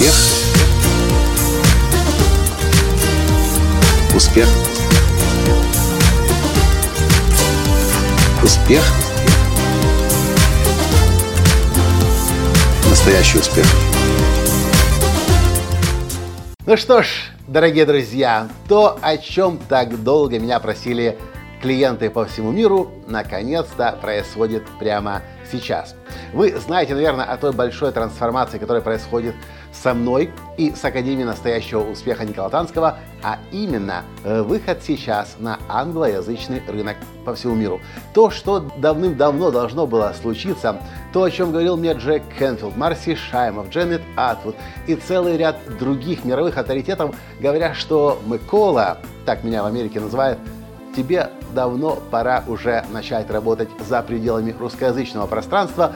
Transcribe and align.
Успех. 0.00 0.14
Успех. 4.16 4.48
Успех. 8.42 8.82
Настоящий 12.88 13.38
успех. 13.40 13.66
Ну 16.64 16.76
что 16.78 17.02
ж, 17.02 17.06
дорогие 17.46 17.84
друзья, 17.84 18.48
то, 18.68 18.98
о 19.02 19.18
чем 19.18 19.58
так 19.68 20.02
долго 20.02 20.38
меня 20.38 20.60
просили 20.60 21.18
клиенты 21.60 22.08
по 22.08 22.24
всему 22.24 22.52
миру, 22.52 22.90
наконец-то 23.06 23.98
происходит 24.00 24.64
прямо 24.78 25.20
сейчас. 25.52 25.94
Вы 26.32 26.58
знаете, 26.58 26.94
наверное, 26.94 27.26
о 27.26 27.36
той 27.36 27.52
большой 27.52 27.92
трансформации, 27.92 28.58
которая 28.58 28.82
происходит 28.82 29.34
со 29.72 29.94
мной 29.94 30.30
и 30.56 30.72
с 30.72 30.84
Академией 30.84 31.24
настоящего 31.24 31.80
успеха 31.80 32.24
Никола 32.24 32.48
Танского, 32.48 32.98
а 33.22 33.38
именно 33.52 34.04
э, 34.24 34.42
выход 34.42 34.82
сейчас 34.82 35.36
на 35.38 35.58
англоязычный 35.68 36.62
рынок 36.66 36.96
по 37.24 37.34
всему 37.34 37.54
миру. 37.54 37.80
То, 38.14 38.30
что 38.30 38.60
давным-давно 38.76 39.50
должно 39.50 39.86
было 39.86 40.14
случиться, 40.20 40.78
то, 41.12 41.22
о 41.22 41.30
чем 41.30 41.52
говорил 41.52 41.76
мне 41.76 41.92
Джек 41.92 42.22
Кенфилд, 42.38 42.76
Марси 42.76 43.14
Шаймов, 43.14 43.70
Дженнет 43.70 44.02
Атвуд 44.16 44.56
и 44.86 44.94
целый 44.94 45.36
ряд 45.36 45.56
других 45.78 46.24
мировых 46.24 46.58
авторитетов, 46.58 47.14
говоря, 47.40 47.74
что 47.74 48.20
Микола, 48.26 48.98
так 49.24 49.44
меня 49.44 49.62
в 49.62 49.66
Америке 49.66 50.00
называют, 50.00 50.38
тебе 50.96 51.30
давно 51.54 51.98
пора 52.10 52.44
уже 52.46 52.84
начать 52.90 53.30
работать 53.30 53.68
за 53.86 54.02
пределами 54.02 54.54
русскоязычного 54.58 55.26
пространства. 55.26 55.94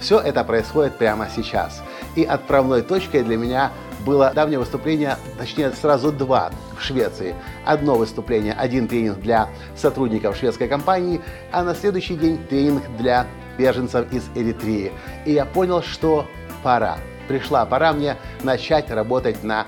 Все 0.00 0.20
это 0.20 0.44
происходит 0.44 0.96
прямо 0.96 1.28
сейчас. 1.34 1.82
И 2.18 2.24
отправной 2.24 2.82
точкой 2.82 3.22
для 3.22 3.36
меня 3.36 3.70
было 4.04 4.32
давнее 4.34 4.58
выступление, 4.58 5.18
точнее 5.38 5.70
сразу 5.70 6.10
два 6.10 6.50
в 6.76 6.82
Швеции. 6.82 7.36
Одно 7.64 7.94
выступление, 7.94 8.54
один 8.54 8.88
тренинг 8.88 9.20
для 9.20 9.48
сотрудников 9.76 10.36
шведской 10.36 10.66
компании, 10.66 11.20
а 11.52 11.62
на 11.62 11.76
следующий 11.76 12.16
день 12.16 12.44
тренинг 12.48 12.82
для 12.98 13.28
беженцев 13.56 14.12
из 14.12 14.24
Эритреи. 14.34 14.90
И 15.26 15.32
я 15.32 15.44
понял, 15.44 15.80
что 15.80 16.26
пора. 16.64 16.98
Пришла 17.28 17.64
пора 17.64 17.92
мне 17.92 18.16
начать 18.42 18.90
работать 18.90 19.44
на 19.44 19.66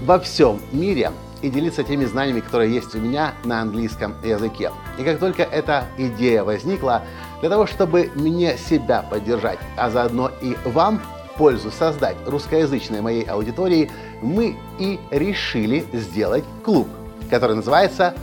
во 0.00 0.18
всем 0.18 0.58
мире 0.72 1.10
и 1.42 1.50
делиться 1.50 1.82
теми 1.82 2.06
знаниями, 2.06 2.40
которые 2.40 2.72
есть 2.72 2.94
у 2.94 2.98
меня 2.98 3.34
на 3.44 3.60
английском 3.60 4.14
языке. 4.24 4.70
И 4.98 5.04
как 5.04 5.18
только 5.18 5.42
эта 5.42 5.84
идея 5.98 6.44
возникла, 6.44 7.02
для 7.40 7.50
того, 7.50 7.66
чтобы 7.66 8.10
мне 8.14 8.56
себя 8.56 9.02
поддержать, 9.02 9.58
а 9.76 9.90
заодно 9.90 10.30
и 10.40 10.56
вам 10.64 11.02
пользу 11.36 11.70
создать 11.70 12.16
русскоязычной 12.26 13.00
моей 13.00 13.24
аудитории, 13.24 13.90
мы 14.20 14.56
и 14.78 14.98
решили 15.10 15.84
сделать 15.92 16.44
клуб, 16.64 16.88
который 17.30 17.56
называется 17.56 18.14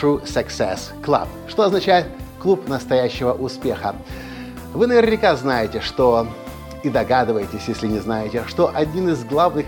True 0.00 0.22
Success 0.24 0.92
Club, 1.02 1.28
что 1.48 1.64
означает 1.64 2.06
клуб 2.40 2.68
настоящего 2.68 3.32
успеха. 3.32 3.96
Вы 4.72 4.86
наверняка 4.86 5.36
знаете, 5.36 5.80
что 5.80 6.26
и 6.82 6.88
догадываетесь, 6.88 7.68
если 7.68 7.86
не 7.86 7.98
знаете, 7.98 8.44
что 8.46 8.70
один 8.74 9.08
из 9.10 9.24
главных 9.24 9.66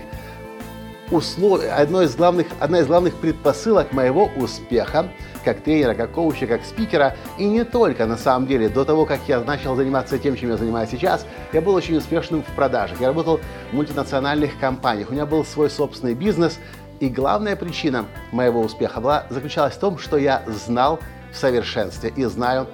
услов... 1.13 1.61
одно 1.71 2.01
из 2.01 2.15
главных, 2.15 2.47
одна 2.59 2.79
из 2.79 2.87
главных 2.87 3.15
предпосылок 3.15 3.93
моего 3.93 4.29
успеха 4.35 5.09
как 5.43 5.61
тренера, 5.61 5.93
как 5.93 6.11
коуча, 6.11 6.47
как 6.47 6.63
спикера. 6.63 7.15
И 7.37 7.45
не 7.45 7.63
только, 7.63 8.05
на 8.05 8.17
самом 8.17 8.47
деле, 8.47 8.69
до 8.69 8.85
того, 8.85 9.05
как 9.05 9.19
я 9.27 9.41
начал 9.41 9.75
заниматься 9.75 10.17
тем, 10.17 10.35
чем 10.35 10.49
я 10.49 10.57
занимаюсь 10.57 10.89
сейчас, 10.89 11.25
я 11.51 11.61
был 11.61 11.75
очень 11.75 11.97
успешным 11.97 12.43
в 12.43 12.55
продажах. 12.55 12.99
Я 13.01 13.07
работал 13.07 13.39
в 13.71 13.75
мультинациональных 13.75 14.57
компаниях, 14.59 15.09
у 15.09 15.13
меня 15.13 15.25
был 15.25 15.45
свой 15.45 15.69
собственный 15.69 16.13
бизнес. 16.13 16.59
И 16.99 17.09
главная 17.09 17.55
причина 17.55 18.05
моего 18.31 18.61
успеха 18.61 19.01
была, 19.01 19.25
заключалась 19.29 19.73
в 19.73 19.79
том, 19.79 19.97
что 19.97 20.17
я 20.17 20.43
знал 20.47 20.99
в 21.31 21.37
совершенстве 21.37 22.13
и 22.15 22.23
знаю 22.25 22.67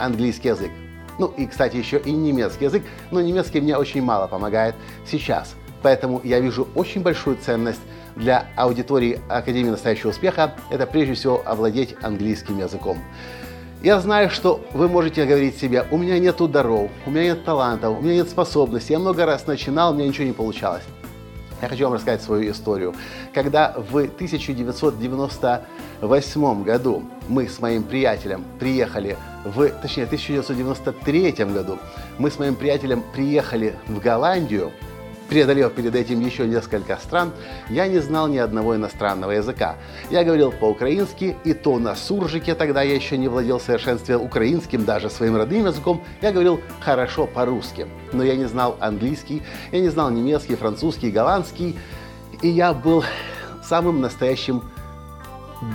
английский 0.00 0.48
язык. 0.48 0.70
Ну 1.18 1.26
и, 1.36 1.46
кстати, 1.46 1.76
еще 1.76 1.98
и 1.98 2.10
немецкий 2.12 2.64
язык, 2.64 2.82
но 3.10 3.20
немецкий 3.20 3.60
мне 3.60 3.76
очень 3.76 4.02
мало 4.02 4.26
помогает 4.26 4.74
сейчас– 5.04 5.54
Поэтому 5.82 6.20
я 6.24 6.40
вижу 6.40 6.66
очень 6.74 7.02
большую 7.02 7.36
ценность 7.36 7.80
для 8.16 8.46
аудитории 8.56 9.20
Академии 9.28 9.68
настоящего 9.70 10.10
успеха. 10.10 10.54
Это 10.70 10.86
прежде 10.86 11.14
всего 11.14 11.40
овладеть 11.44 11.94
английским 12.02 12.58
языком. 12.58 12.98
Я 13.82 14.00
знаю, 14.00 14.28
что 14.28 14.60
вы 14.72 14.88
можете 14.88 15.24
говорить 15.24 15.56
себе, 15.56 15.86
у 15.92 15.98
меня 15.98 16.18
нет 16.18 16.36
даров, 16.50 16.90
у 17.06 17.10
меня 17.10 17.26
нет 17.26 17.44
талантов, 17.44 17.96
у 17.96 18.02
меня 18.02 18.16
нет 18.16 18.28
способностей. 18.28 18.94
Я 18.94 18.98
много 18.98 19.24
раз 19.24 19.46
начинал, 19.46 19.92
у 19.92 19.94
меня 19.94 20.08
ничего 20.08 20.26
не 20.26 20.32
получалось. 20.32 20.82
Я 21.62 21.68
хочу 21.68 21.84
вам 21.84 21.92
рассказать 21.94 22.20
свою 22.22 22.50
историю. 22.50 22.96
Когда 23.32 23.72
в 23.76 23.96
1998 23.96 26.62
году 26.64 27.04
мы 27.28 27.48
с 27.48 27.60
моим 27.60 27.84
приятелем 27.84 28.44
приехали 28.58 29.16
в, 29.44 29.68
точнее, 29.68 30.04
в 30.04 30.08
1993 30.08 31.30
году 31.46 31.78
мы 32.18 32.32
с 32.32 32.38
моим 32.38 32.56
приятелем 32.56 33.04
приехали 33.12 33.76
в 33.86 34.00
Голландию, 34.00 34.72
преодолев 35.28 35.72
перед 35.72 35.94
этим 35.94 36.20
еще 36.20 36.46
несколько 36.46 36.96
стран, 36.96 37.32
я 37.68 37.86
не 37.86 37.98
знал 37.98 38.28
ни 38.28 38.38
одного 38.38 38.76
иностранного 38.76 39.32
языка. 39.32 39.76
Я 40.10 40.24
говорил 40.24 40.52
по-украински, 40.52 41.36
и 41.44 41.54
то 41.54 41.78
на 41.78 41.94
суржике, 41.94 42.54
тогда 42.54 42.82
я 42.82 42.94
еще 42.94 43.18
не 43.18 43.28
владел 43.28 43.58
в 43.58 43.62
совершенстве 43.62 44.16
украинским, 44.16 44.84
даже 44.84 45.10
своим 45.10 45.36
родным 45.36 45.66
языком, 45.66 46.02
я 46.22 46.32
говорил 46.32 46.60
хорошо 46.80 47.26
по-русски. 47.26 47.86
Но 48.12 48.24
я 48.24 48.36
не 48.36 48.46
знал 48.46 48.76
английский, 48.80 49.42
я 49.72 49.80
не 49.80 49.88
знал 49.88 50.10
немецкий, 50.10 50.56
французский, 50.56 51.10
голландский, 51.10 51.78
и 52.42 52.48
я 52.48 52.72
был 52.72 53.04
самым 53.62 54.00
настоящим 54.00 54.62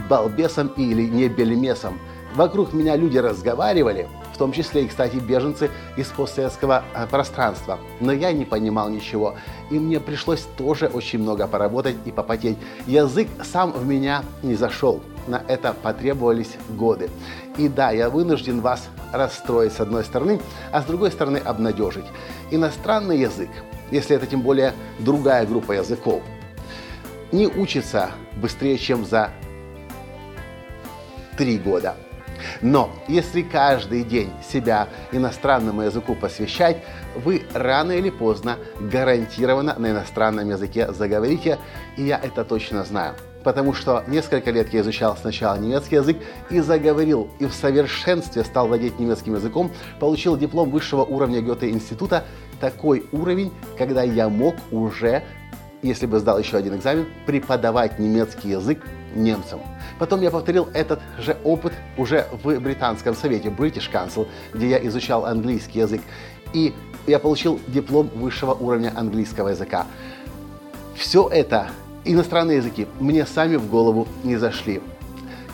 балбесом 0.10 0.68
или 0.78 1.04
не 1.04 1.28
бельмесом. 1.28 2.00
Вокруг 2.36 2.74
меня 2.74 2.96
люди 2.96 3.18
разговаривали, 3.20 4.08
в 4.34 4.38
том 4.38 4.52
числе 4.52 4.84
и, 4.84 4.88
кстати, 4.88 5.16
беженцы 5.18 5.70
из 5.96 6.08
постсоветского 6.08 6.84
э, 6.94 7.08
пространства. 7.08 7.80
Но 8.00 8.12
я 8.12 8.32
не 8.32 8.46
понимал 8.46 8.90
ничего, 8.90 9.36
и 9.70 9.80
мне 9.80 10.00
пришлось 10.00 10.46
тоже 10.58 10.88
очень 10.88 11.20
много 11.20 11.48
поработать 11.48 11.96
и 12.06 12.12
попотеть. 12.12 12.58
Язык 12.88 13.28
сам 13.44 13.72
в 13.72 13.86
меня 13.86 14.24
не 14.42 14.56
зашел. 14.56 15.02
На 15.28 15.42
это 15.48 15.74
потребовались 15.74 16.56
годы. 16.70 17.10
И 17.58 17.70
да, 17.70 17.92
я 17.92 18.10
вынужден 18.10 18.60
вас 18.60 18.90
расстроить 19.14 19.74
с 19.74 19.80
одной 19.80 20.04
стороны, 20.04 20.42
а 20.72 20.82
с 20.82 20.86
другой 20.86 21.12
стороны 21.12 21.38
обнадежить. 21.38 22.06
Иностранный 22.52 23.20
язык, 23.20 23.50
если 23.92 24.16
это 24.16 24.26
тем 24.26 24.42
более 24.42 24.74
другая 25.00 25.46
группа 25.46 25.74
языков, 25.74 26.22
не 27.32 27.48
учится 27.48 28.12
быстрее, 28.36 28.78
чем 28.78 29.06
за 29.06 29.32
три 31.38 31.58
года. 31.58 31.96
Но 32.62 32.90
если 33.08 33.42
каждый 33.42 34.04
день 34.04 34.32
себя 34.52 34.88
иностранному 35.12 35.82
языку 35.82 36.16
посвящать, 36.16 36.78
вы 37.16 37.44
рано 37.54 37.92
или 37.92 38.10
поздно 38.10 38.58
гарантированно 38.80 39.76
на 39.78 39.92
иностранном 39.92 40.50
языке 40.50 40.92
заговорите, 40.92 41.58
и 41.98 42.04
я 42.04 42.20
это 42.22 42.44
точно 42.44 42.84
знаю. 42.84 43.16
Потому 43.44 43.74
что 43.74 44.04
несколько 44.08 44.52
лет 44.52 44.74
я 44.74 44.82
изучал 44.82 45.18
сначала 45.18 45.58
немецкий 45.58 45.96
язык 45.96 46.18
и 46.50 46.62
заговорил, 46.62 47.30
и 47.40 47.46
в 47.46 47.54
совершенстве 47.54 48.44
стал 48.44 48.68
владеть 48.68 49.00
немецким 49.00 49.36
языком, 49.36 49.72
получил 50.00 50.38
диплом 50.38 50.70
высшего 50.70 51.04
уровня 51.04 51.42
Гёте-института, 51.42 52.24
такой 52.62 53.06
уровень, 53.12 53.52
когда 53.78 54.04
я 54.04 54.30
мог 54.30 54.56
уже 54.72 55.24
если 55.84 56.06
бы 56.06 56.20
сдал 56.20 56.40
еще 56.40 56.58
один 56.58 56.76
экзамен, 56.76 57.06
преподавать 57.26 58.00
немецкий 58.00 58.50
язык 58.50 58.80
немцам. 59.16 59.62
Потом 60.00 60.22
я 60.22 60.32
повторил 60.32 60.70
этот 60.74 61.00
же 61.20 61.38
опыт 61.44 61.74
уже 61.98 62.28
в 62.44 62.60
британском 62.60 63.16
совете, 63.16 63.50
British 63.50 63.92
Council, 63.92 64.28
где 64.54 64.70
я 64.70 64.88
изучал 64.88 65.26
английский 65.26 65.80
язык. 65.80 66.02
И 66.54 66.74
я 67.08 67.20
получил 67.20 67.60
диплом 67.68 68.10
высшего 68.16 68.54
уровня 68.54 68.94
английского 68.96 69.50
языка. 69.50 69.86
Все 70.96 71.28
это, 71.28 71.70
иностранные 72.06 72.58
языки, 72.58 72.88
мне 73.00 73.26
сами 73.26 73.56
в 73.56 73.70
голову 73.70 74.08
не 74.24 74.38
зашли. 74.38 74.82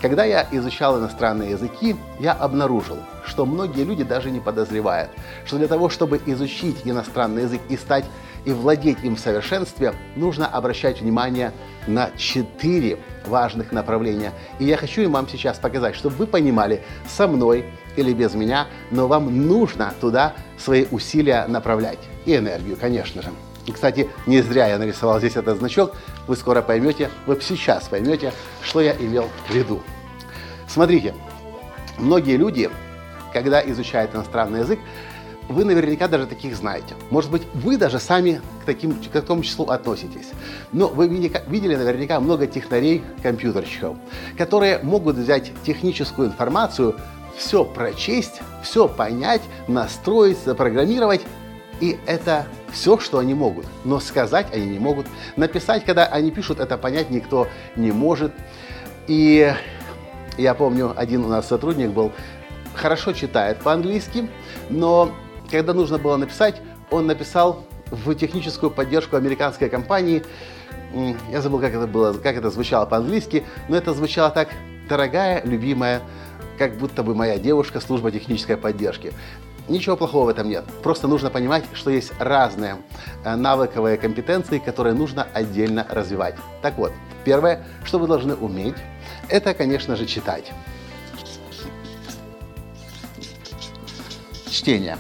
Когда 0.01 0.24
я 0.24 0.48
изучал 0.51 0.98
иностранные 0.98 1.51
языки, 1.51 1.95
я 2.19 2.31
обнаружил, 2.31 2.98
что 3.25 3.45
многие 3.45 3.84
люди 3.84 4.04
даже 4.04 4.31
не 4.31 4.39
подозревают, 4.39 5.12
что 5.45 5.57
для 5.57 5.68
того, 5.68 5.89
чтобы 5.89 6.22
изучить 6.25 6.78
иностранный 6.86 7.44
язык 7.44 7.60
и 7.68 7.75
стать 7.75 8.06
и 8.45 8.51
владеть 8.51 9.04
им 9.04 9.18
в 9.18 9.19
совершенстве, 9.19 9.94
нужно 10.16 10.48
обращать 10.48 11.01
внимание 11.01 11.51
на 11.86 12.12
четыре 12.16 13.00
важных 13.25 13.71
направления. 13.71 14.33
И 14.60 14.66
я 14.66 14.77
хочу 14.77 15.01
им 15.01 15.13
вам 15.13 15.27
сейчас 15.27 15.57
показать, 15.57 15.95
чтобы 15.95 16.16
вы 16.16 16.27
понимали, 16.27 16.83
со 17.07 17.27
мной 17.27 17.66
или 17.95 18.13
без 18.13 18.33
меня, 18.33 18.68
но 18.92 19.07
вам 19.07 19.48
нужно 19.48 19.94
туда 20.00 20.33
свои 20.57 20.86
усилия 20.92 21.45
направлять. 21.48 22.00
И 22.25 22.36
энергию, 22.36 22.77
конечно 22.80 23.21
же. 23.21 23.30
И, 23.66 23.71
кстати, 23.71 24.10
не 24.25 24.42
зря 24.42 24.68
я 24.68 24.80
нарисовал 24.80 25.19
здесь 25.19 25.36
этот 25.36 25.60
значок. 25.60 25.95
Вы 26.27 26.36
скоро 26.36 26.62
поймете, 26.62 27.10
вы 27.25 27.39
сейчас 27.42 27.88
поймете, 27.88 28.33
что 28.62 28.81
я 28.81 28.94
имел 28.94 29.30
в 29.48 29.54
виду. 29.54 29.81
Смотрите, 30.68 31.13
многие 31.98 32.38
люди, 32.38 32.69
когда 33.33 33.62
изучают 33.69 34.15
иностранный 34.15 34.62
язык, 34.62 34.80
вы 35.50 35.66
наверняка 35.66 36.07
даже 36.07 36.28
таких 36.28 36.56
знаете. 36.56 36.94
Может 37.10 37.31
быть, 37.31 37.42
вы 37.54 37.78
даже 37.78 38.00
сами 38.00 38.42
к, 38.62 38.66
таким, 38.66 38.94
к 38.94 39.10
такому 39.10 39.44
числу 39.44 39.66
относитесь. 39.66 40.30
Но 40.72 40.88
вы 40.88 41.07
видели 41.10 41.75
наверняка 41.75 42.19
много 42.19 42.48
технарей, 42.48 43.04
компьютерщиков, 43.24 43.98
которые 44.38 44.80
могут 44.84 45.18
взять 45.18 45.51
техническую 45.63 46.30
информацию, 46.30 46.96
все 47.36 47.66
прочесть, 47.66 48.42
все 48.63 48.88
понять, 48.88 49.42
настроить, 49.68 50.38
запрограммировать, 50.46 51.22
и 51.80 51.98
это 52.06 52.46
все, 52.72 53.00
что 53.00 53.18
они 53.18 53.34
могут. 53.34 53.66
Но 53.86 54.00
сказать 54.00 54.48
они 54.54 54.66
не 54.68 54.80
могут. 54.80 55.07
Написать, 55.36 55.84
когда 55.84 56.06
они 56.06 56.30
пишут, 56.30 56.60
это 56.60 56.78
понять 56.78 57.10
никто 57.10 57.48
не 57.75 57.92
может. 57.92 58.34
И 59.07 59.51
я 60.38 60.54
помню, 60.54 60.94
один 60.96 61.25
у 61.25 61.28
нас 61.28 61.48
сотрудник 61.48 61.90
был, 61.90 62.12
хорошо 62.75 63.13
читает 63.13 63.57
по-английски, 63.60 64.30
но 64.69 65.12
когда 65.51 65.74
нужно 65.74 65.98
было 65.98 66.18
написать, 66.18 66.62
он 66.92 67.07
написал 67.07 67.66
в 67.92 68.13
техническую 68.16 68.72
поддержку 68.72 69.16
американской 69.16 69.69
компании. 69.69 70.24
Я 71.31 71.42
забыл, 71.42 71.60
как 71.60 71.74
это 71.74 71.88
было, 71.88 72.13
как 72.13 72.36
это 72.36 72.50
звучало 72.50 72.86
по-английски, 72.86 73.44
но 73.68 73.78
это 73.78 73.94
звучало 73.94 74.31
так: 74.31 74.50
дорогая, 74.88 75.42
любимая, 75.44 76.01
как 76.57 76.78
будто 76.78 77.04
бы 77.04 77.16
моя 77.16 77.38
девушка, 77.38 77.80
служба 77.80 78.12
технической 78.12 78.57
поддержки. 78.57 79.13
Ничего 79.68 79.96
плохого 79.96 80.25
в 80.25 80.30
этом 80.30 80.50
нет. 80.50 80.66
Просто 80.81 81.07
нужно 81.07 81.30
понимать, 81.30 81.63
что 81.74 81.92
есть 81.92 82.12
разные 82.19 82.78
э, 83.24 83.36
навыковые 83.36 83.98
компетенции, 83.98 84.57
которые 84.57 84.96
нужно 84.96 85.28
отдельно 85.31 85.86
развивать. 85.88 86.34
Так 86.63 86.75
вот, 86.80 86.92
первое, 87.24 87.63
что 87.84 88.00
вы 88.00 88.07
должны 88.07 88.34
уметь, 88.34 88.74
это, 89.28 89.54
конечно 89.54 89.96
же, 89.96 90.07
читать. 90.07 90.51
Чтение. 94.50 94.98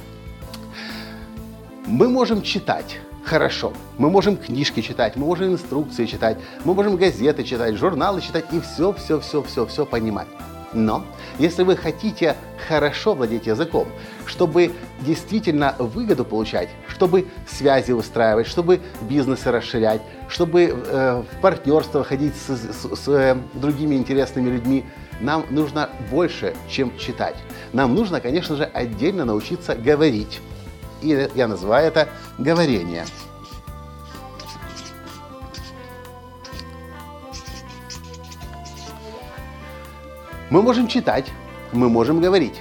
Мы 1.89 2.07
можем 2.07 2.43
читать 2.43 2.99
хорошо. 3.25 3.73
Мы 3.97 4.11
можем 4.11 4.37
книжки 4.37 4.79
читать, 4.81 5.15
мы 5.15 5.25
можем 5.25 5.53
инструкции 5.53 6.05
читать, 6.05 6.37
мы 6.63 6.75
можем 6.75 6.97
газеты 6.97 7.43
читать, 7.43 7.77
журналы 7.77 8.21
читать 8.21 8.45
и 8.51 8.59
все, 8.59 8.93
все, 8.93 9.19
все, 9.19 9.41
все, 9.41 9.65
все 9.65 9.85
понимать. 9.87 10.27
Но 10.71 11.03
если 11.39 11.63
вы 11.63 11.75
хотите 11.75 12.35
хорошо 12.67 13.15
владеть 13.15 13.47
языком, 13.47 13.87
чтобы 14.27 14.71
действительно 14.99 15.75
выгоду 15.79 16.25
получать, 16.25 16.69
чтобы 16.87 17.25
связи 17.47 17.91
устраивать, 17.91 18.45
чтобы 18.45 18.81
бизнесы 19.01 19.49
расширять, 19.49 20.01
чтобы 20.27 20.65
э, 20.65 21.23
в 21.23 21.41
партнерство 21.41 22.03
ходить 22.03 22.35
с, 22.35 22.49
с, 22.55 23.03
с 23.03 23.07
э, 23.07 23.35
другими 23.55 23.95
интересными 23.95 24.51
людьми, 24.51 24.85
нам 25.21 25.43
нужно 25.49 25.89
больше, 26.11 26.53
чем 26.69 26.95
читать. 26.99 27.35
Нам 27.73 27.95
нужно, 27.95 28.21
конечно 28.21 28.55
же, 28.55 28.65
отдельно 28.65 29.25
научиться 29.25 29.73
говорить. 29.73 30.39
И 31.01 31.29
я 31.35 31.47
называю 31.47 31.87
это 31.87 32.09
говорение. 32.37 33.05
Мы 40.49 40.63
можем 40.63 40.87
читать, 40.87 41.31
мы 41.71 41.89
можем 41.89 42.21
говорить. 42.21 42.55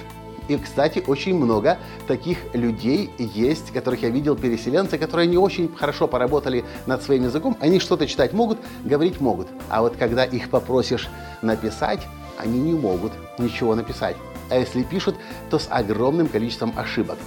И, 0.47 0.57
кстати, 0.57 1.03
очень 1.05 1.35
много 1.35 1.77
таких 2.07 2.37
людей 2.53 3.11
есть, 3.17 3.71
которых 3.71 4.01
я 4.01 4.09
видел, 4.09 4.35
переселенцы, 4.35 4.97
которые 4.97 5.27
не 5.27 5.37
очень 5.37 5.73
хорошо 5.75 6.07
поработали 6.07 6.65
над 6.87 7.03
своим 7.03 7.23
языком. 7.23 7.55
Они 7.59 7.79
что-то 7.79 8.07
читать 8.07 8.33
могут, 8.33 8.57
говорить 8.83 9.21
могут. 9.21 9.47
А 9.69 9.81
вот 9.81 9.95
когда 9.95 10.23
их 10.23 10.49
попросишь 10.49 11.07
написать, 11.43 12.05
они 12.37 12.59
не 12.59 12.73
могут 12.73 13.11
ничего 13.37 13.75
написать. 13.75 14.15
А 14.49 14.55
если 14.55 14.81
пишут, 14.81 15.15
то 15.51 15.59
с 15.59 15.67
огромным 15.69 16.27
количеством 16.27 16.73
ошибок. 16.75 17.17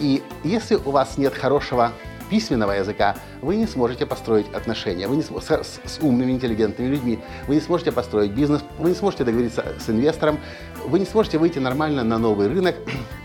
И 0.00 0.22
если 0.42 0.76
у 0.76 0.90
вас 0.90 1.18
нет 1.18 1.34
хорошего 1.34 1.92
письменного 2.30 2.72
языка, 2.72 3.16
вы 3.42 3.56
не 3.56 3.66
сможете 3.66 4.06
построить 4.06 4.52
отношения 4.52 5.06
вы 5.06 5.16
не 5.16 5.22
с, 5.22 5.28
с, 5.28 5.98
умными, 6.00 6.32
интеллигентными 6.32 6.88
людьми, 6.88 7.18
вы 7.46 7.56
не 7.56 7.60
сможете 7.60 7.92
построить 7.92 8.32
бизнес, 8.32 8.62
вы 8.78 8.90
не 8.90 8.94
сможете 8.94 9.24
договориться 9.24 9.64
с 9.78 9.88
инвестором, 9.90 10.38
вы 10.86 10.98
не 10.98 11.06
сможете 11.06 11.38
выйти 11.38 11.58
нормально 11.58 12.02
на 12.02 12.18
новый 12.18 12.48
рынок. 12.48 12.76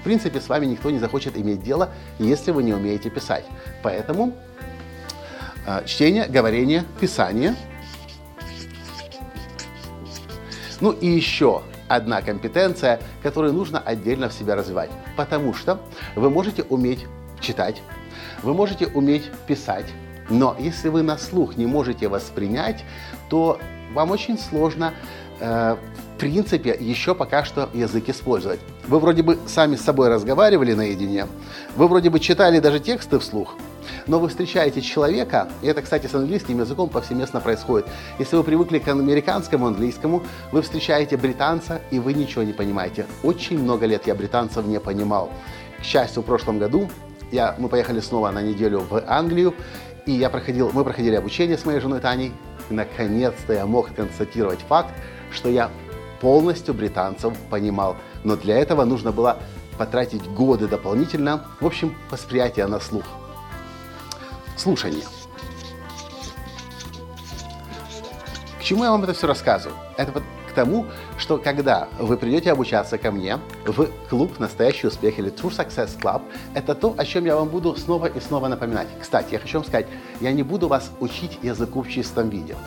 В 0.01 0.03
принципе, 0.03 0.39
с 0.39 0.49
вами 0.49 0.65
никто 0.65 0.89
не 0.91 0.99
захочет 0.99 1.37
иметь 1.37 1.63
дело, 1.63 1.89
если 2.19 2.51
вы 2.51 2.63
не 2.63 2.73
умеете 2.73 3.09
писать. 3.09 3.45
Поэтому 3.83 4.35
э, 5.65 5.85
чтение, 5.85 6.27
говорение, 6.27 6.83
писание. 6.99 7.55
Ну 10.81 10.91
и 10.91 11.07
еще 11.07 11.63
одна 11.89 12.21
компетенция, 12.21 13.01
которую 13.21 13.53
нужно 13.53 13.79
отдельно 13.79 14.29
в 14.29 14.33
себя 14.33 14.55
развивать. 14.55 14.89
Потому 15.17 15.53
что 15.53 15.79
вы 16.15 16.29
можете 16.29 16.63
уметь 16.63 17.05
читать, 17.41 17.81
вы 18.43 18.53
можете 18.53 18.87
уметь 18.87 19.29
писать, 19.47 19.87
но 20.29 20.55
если 20.59 20.89
вы 20.89 21.01
на 21.01 21.17
слух 21.17 21.57
не 21.57 21.65
можете 21.65 22.07
воспринять, 22.07 22.85
то 23.29 23.59
вам 23.93 24.11
очень 24.11 24.37
сложно 24.37 24.93
э, 25.39 25.75
в 26.15 26.19
принципе 26.19 26.77
еще 26.79 27.15
пока 27.15 27.43
что 27.43 27.69
язык 27.73 28.09
использовать. 28.09 28.59
Вы 28.87 28.99
вроде 28.99 29.23
бы 29.23 29.39
сами 29.47 29.75
с 29.75 29.81
собой 29.81 30.09
разговаривали 30.09 30.73
наедине, 30.73 31.27
вы 31.75 31.87
вроде 31.87 32.09
бы 32.09 32.19
читали 32.19 32.59
даже 32.59 32.79
тексты 32.79 33.19
вслух, 33.19 33.55
но 34.07 34.19
вы 34.19 34.29
встречаете 34.29 34.81
человека, 34.81 35.49
и 35.61 35.67
это, 35.67 35.81
кстати, 35.81 36.07
с 36.07 36.15
английским 36.15 36.59
языком 36.59 36.89
повсеместно 36.89 37.39
происходит. 37.39 37.87
Если 38.17 38.35
вы 38.35 38.43
привыкли 38.43 38.79
к 38.79 38.87
американскому 38.87 39.67
английскому, 39.67 40.23
вы 40.51 40.61
встречаете 40.61 41.17
британца, 41.17 41.81
и 41.91 41.99
вы 41.99 42.13
ничего 42.13 42.43
не 42.43 42.53
понимаете. 42.53 43.05
Очень 43.23 43.59
много 43.59 43.85
лет 43.85 44.07
я 44.07 44.15
британцев 44.15 44.65
не 44.65 44.79
понимал. 44.79 45.31
К 45.79 45.83
счастью, 45.83 46.23
в 46.23 46.25
прошлом 46.25 46.59
году 46.59 46.89
я, 47.31 47.55
мы 47.57 47.69
поехали 47.69 47.99
снова 47.99 48.31
на 48.31 48.41
неделю 48.41 48.79
в 48.89 49.03
Англию, 49.07 49.53
и 50.05 50.11
я 50.11 50.29
проходил, 50.29 50.71
мы 50.73 50.83
проходили 50.83 51.15
обучение 51.15 51.57
с 51.57 51.65
моей 51.65 51.79
женой 51.79 51.99
Таней. 51.99 52.33
И 52.69 52.73
наконец-то 52.73 53.53
я 53.53 53.65
мог 53.65 53.93
констатировать 53.93 54.59
факт, 54.67 54.93
что 55.31 55.49
я 55.49 55.69
полностью 56.21 56.73
британцев 56.73 57.33
понимал. 57.49 57.95
Но 58.23 58.35
для 58.35 58.57
этого 58.57 58.83
нужно 58.85 59.11
было 59.11 59.37
потратить 59.77 60.23
годы 60.23 60.67
дополнительно, 60.67 61.45
в 61.61 61.65
общем, 61.65 61.95
восприятие 62.11 62.67
на 62.67 62.79
слух. 62.79 63.05
Слушание. 64.59 65.05
К 68.59 68.61
чему 68.61 68.83
я 68.83 68.91
вам 68.91 69.01
это 69.03 69.13
все 69.13 69.25
рассказываю? 69.25 69.77
Это 69.95 70.11
к 70.11 70.51
тому, 70.53 70.85
что 71.17 71.37
когда 71.37 71.87
вы 71.97 72.17
придете 72.17 72.51
обучаться 72.51 72.97
ко 72.97 73.09
мне 73.09 73.39
в 73.65 73.87
клуб 74.09 74.37
«Настоящий 74.37 74.87
успех» 74.87 75.17
или 75.17 75.31
True 75.31 75.49
Success 75.49 75.97
Club, 75.97 76.23
это 76.55 76.75
то, 76.75 76.93
о 76.97 77.05
чем 77.05 77.23
я 77.23 77.37
вам 77.37 77.47
буду 77.47 77.73
снова 77.77 78.07
и 78.07 78.19
снова 78.19 78.49
напоминать. 78.49 78.89
Кстати, 78.99 79.31
я 79.31 79.39
хочу 79.39 79.59
вам 79.59 79.65
сказать, 79.65 79.87
я 80.19 80.33
не 80.33 80.43
буду 80.43 80.67
вас 80.67 80.91
учить 80.99 81.39
языку 81.41 81.81
в 81.81 81.89
чистом 81.89 82.27
виде. 82.27 82.57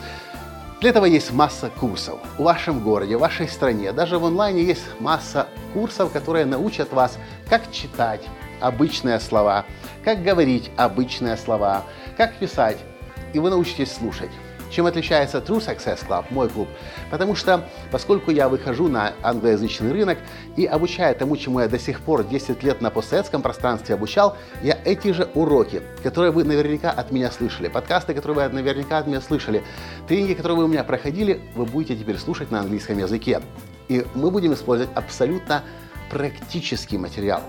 Для 0.81 0.89
этого 0.89 1.05
есть 1.05 1.31
масса 1.31 1.69
курсов. 1.79 2.19
В 2.39 2.43
вашем 2.43 2.79
городе, 2.83 3.17
в 3.17 3.19
вашей 3.19 3.47
стране, 3.47 3.91
даже 3.93 4.17
в 4.17 4.25
онлайне 4.25 4.63
есть 4.63 4.83
масса 4.99 5.47
курсов, 5.73 6.11
которые 6.11 6.45
научат 6.45 6.91
вас, 6.91 7.19
как 7.47 7.71
читать 7.71 8.21
обычные 8.63 9.19
слова, 9.19 9.65
как 10.03 10.23
говорить 10.23 10.71
обычные 10.77 11.37
слова, 11.37 11.83
как 12.17 12.35
писать, 12.35 12.77
и 13.33 13.39
вы 13.39 13.49
научитесь 13.49 13.91
слушать. 13.91 14.31
Чем 14.71 14.87
отличается 14.87 15.37
True 15.37 15.59
Success 15.59 15.99
Club, 16.07 16.25
мой 16.31 16.49
клуб? 16.49 16.67
Потому 17.11 17.35
что, 17.35 17.69
поскольку 17.91 18.31
я 18.31 18.49
выхожу 18.49 18.87
на 18.87 19.13
англоязычный 19.21 19.91
рынок 19.91 20.17
и 20.55 20.65
обучаю 20.65 21.15
тому, 21.15 21.37
чему 21.37 21.59
я 21.59 21.67
до 21.67 21.77
сих 21.77 22.01
пор 22.01 22.23
10 22.23 22.63
лет 22.63 22.81
на 22.81 22.89
постсоветском 22.89 23.43
пространстве 23.43 23.93
обучал, 23.93 24.35
я 24.63 24.79
эти 24.83 25.11
же 25.11 25.29
уроки, 25.35 25.83
которые 26.01 26.31
вы 26.31 26.43
наверняка 26.43 26.89
от 26.89 27.11
меня 27.11 27.29
слышали, 27.29 27.67
подкасты, 27.67 28.15
которые 28.15 28.49
вы 28.49 28.55
наверняка 28.55 28.97
от 28.97 29.05
меня 29.05 29.21
слышали, 29.21 29.63
тренинги, 30.07 30.33
которые 30.33 30.57
вы 30.57 30.63
у 30.63 30.67
меня 30.67 30.83
проходили, 30.83 31.41
вы 31.53 31.65
будете 31.65 31.95
теперь 31.95 32.17
слушать 32.17 32.49
на 32.49 32.61
английском 32.61 32.97
языке. 32.97 33.41
И 33.89 34.03
мы 34.15 34.31
будем 34.31 34.53
использовать 34.53 34.91
абсолютно 34.95 35.61
практический 36.09 36.97
материал. 36.97 37.43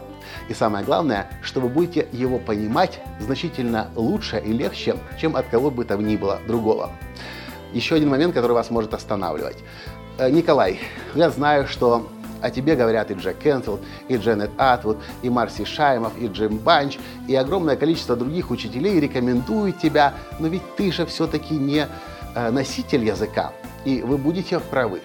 И 0.49 0.55
самое 0.55 0.85
главное, 0.85 1.29
что 1.43 1.61
вы 1.61 1.69
будете 1.69 2.07
его 2.13 2.39
понимать 2.39 3.01
значительно 3.21 3.89
лучше 3.95 4.39
и 4.45 4.53
легче, 4.53 4.97
чем 5.21 5.37
от 5.37 5.47
кого 5.49 5.71
бы 5.71 5.85
то 5.85 5.97
ни 5.97 6.17
было 6.17 6.41
другого. 6.47 6.91
Еще 7.73 7.97
один 7.97 8.11
момент, 8.11 8.35
который 8.35 8.53
вас 8.53 8.71
может 8.71 8.95
останавливать. 8.95 9.59
Э, 10.19 10.31
Николай, 10.31 10.79
я 11.15 11.31
знаю, 11.31 11.67
что 11.67 12.09
о 12.41 12.51
тебе 12.51 12.77
говорят 12.77 13.11
и 13.11 13.15
Джек 13.15 13.39
Кенфилд, 13.39 13.81
и 14.09 14.17
Дженнет 14.17 14.51
Атвуд, 14.59 14.99
и 15.23 15.31
Марси 15.31 15.65
Шаймов, 15.65 16.13
и 16.19 16.27
Джим 16.27 16.59
Банч, 16.59 16.99
и 17.27 17.35
огромное 17.35 17.75
количество 17.75 18.17
других 18.17 18.51
учителей 18.51 19.01
рекомендуют 19.01 19.79
тебя, 19.79 20.15
но 20.39 20.49
ведь 20.49 20.77
ты 20.77 20.93
же 20.93 21.07
все-таки 21.07 21.55
не 21.55 21.89
э, 22.35 22.51
носитель 22.51 23.05
языка, 23.05 23.53
и 23.87 24.03
вы 24.03 24.19
будете 24.19 24.61
правы. 24.61 25.01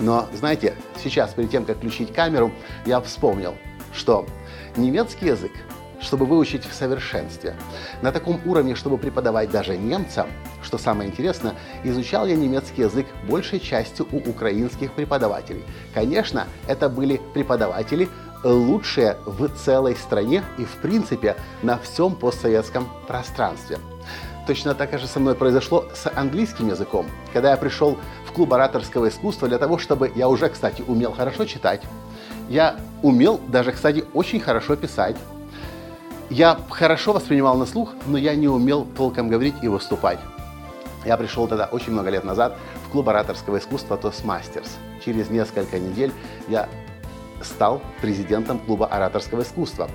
Но, 0.00 0.26
знаете, 0.32 0.74
сейчас, 1.02 1.32
перед 1.32 1.50
тем, 1.50 1.64
как 1.64 1.76
включить 1.76 2.12
камеру, 2.12 2.50
я 2.86 3.00
вспомнил, 3.00 3.54
что 3.92 4.26
немецкий 4.76 5.26
язык, 5.26 5.52
чтобы 6.00 6.26
выучить 6.26 6.64
в 6.64 6.72
совершенстве, 6.72 7.54
на 8.02 8.12
таком 8.12 8.40
уровне, 8.46 8.74
чтобы 8.74 8.98
преподавать 8.98 9.50
даже 9.50 9.76
немцам, 9.76 10.28
что 10.62 10.78
самое 10.78 11.10
интересное, 11.10 11.54
изучал 11.84 12.26
я 12.26 12.36
немецкий 12.36 12.82
язык 12.82 13.06
большей 13.28 13.60
частью 13.60 14.06
у 14.10 14.16
украинских 14.16 14.92
преподавателей. 14.92 15.64
Конечно, 15.94 16.46
это 16.66 16.88
были 16.88 17.20
преподаватели 17.34 18.08
лучшие 18.42 19.18
в 19.26 19.48
целой 19.48 19.94
стране 19.96 20.42
и, 20.58 20.64
в 20.64 20.76
принципе, 20.76 21.36
на 21.62 21.78
всем 21.78 22.14
постсоветском 22.14 22.88
пространстве. 23.06 23.78
Точно 24.46 24.74
так 24.74 24.98
же 24.98 25.06
со 25.06 25.20
мной 25.20 25.34
произошло 25.34 25.84
с 25.94 26.10
английским 26.12 26.68
языком. 26.68 27.06
Когда 27.32 27.50
я 27.50 27.56
пришел 27.56 27.98
в 28.26 28.32
клуб 28.32 28.52
ораторского 28.52 29.08
искусства 29.08 29.48
для 29.48 29.58
того, 29.58 29.78
чтобы 29.78 30.10
я 30.14 30.28
уже, 30.28 30.48
кстати, 30.48 30.82
умел 30.86 31.12
хорошо 31.12 31.44
читать, 31.44 31.82
я 32.50 32.76
умел 33.02 33.40
даже, 33.48 33.72
кстати, 33.72 34.04
очень 34.12 34.40
хорошо 34.40 34.76
писать, 34.76 35.16
я 36.28 36.58
хорошо 36.68 37.12
воспринимал 37.12 37.56
на 37.56 37.64
слух, 37.64 37.94
но 38.06 38.18
я 38.18 38.34
не 38.34 38.48
умел 38.48 38.86
толком 38.96 39.28
говорить 39.28 39.54
и 39.62 39.68
выступать. 39.68 40.18
Я 41.04 41.16
пришел 41.16 41.46
тогда 41.46 41.66
очень 41.66 41.92
много 41.92 42.10
лет 42.10 42.24
назад 42.24 42.58
в 42.86 42.90
клуб 42.90 43.08
ораторского 43.08 43.58
искусства 43.58 43.96
Toastmasters. 43.96 44.68
Через 45.02 45.30
несколько 45.30 45.78
недель 45.78 46.12
я 46.48 46.68
стал 47.42 47.80
президентом 48.02 48.58
клуба 48.58 48.86
ораторского 48.86 49.42
искусства. 49.42 49.88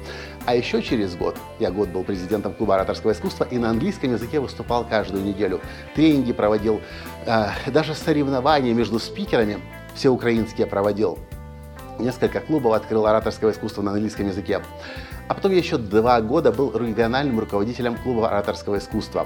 А 0.46 0.56
еще 0.56 0.82
через 0.82 1.16
год, 1.16 1.38
я 1.60 1.72
год 1.72 1.90
был 1.90 2.04
президентом 2.04 2.54
клуба 2.54 2.76
ораторского 2.76 3.12
искусства 3.12 3.44
и 3.44 3.58
на 3.58 3.70
английском 3.70 4.12
языке 4.12 4.40
выступал 4.40 4.84
каждую 4.84 5.24
неделю. 5.24 5.62
Тренинги 5.94 6.34
проводил, 6.34 6.82
э, 7.26 7.48
даже 7.68 7.94
соревнования 7.94 8.74
между 8.74 8.98
спикерами 8.98 9.60
все 9.94 10.10
украинские 10.10 10.68
проводил. 10.68 11.20
Несколько 12.00 12.42
клубов 12.42 12.74
открыл 12.74 13.06
ораторского 13.06 13.52
искусства 13.52 13.82
на 13.82 13.92
английском 13.92 14.28
языке. 14.28 14.62
А 15.28 15.34
потом 15.34 15.54
еще 15.54 15.78
два 15.78 16.20
года 16.22 16.52
был 16.52 16.78
региональным 16.78 17.40
руководителем 17.40 17.96
клуба 17.96 18.28
ораторского 18.30 18.78
искусства. 18.78 19.26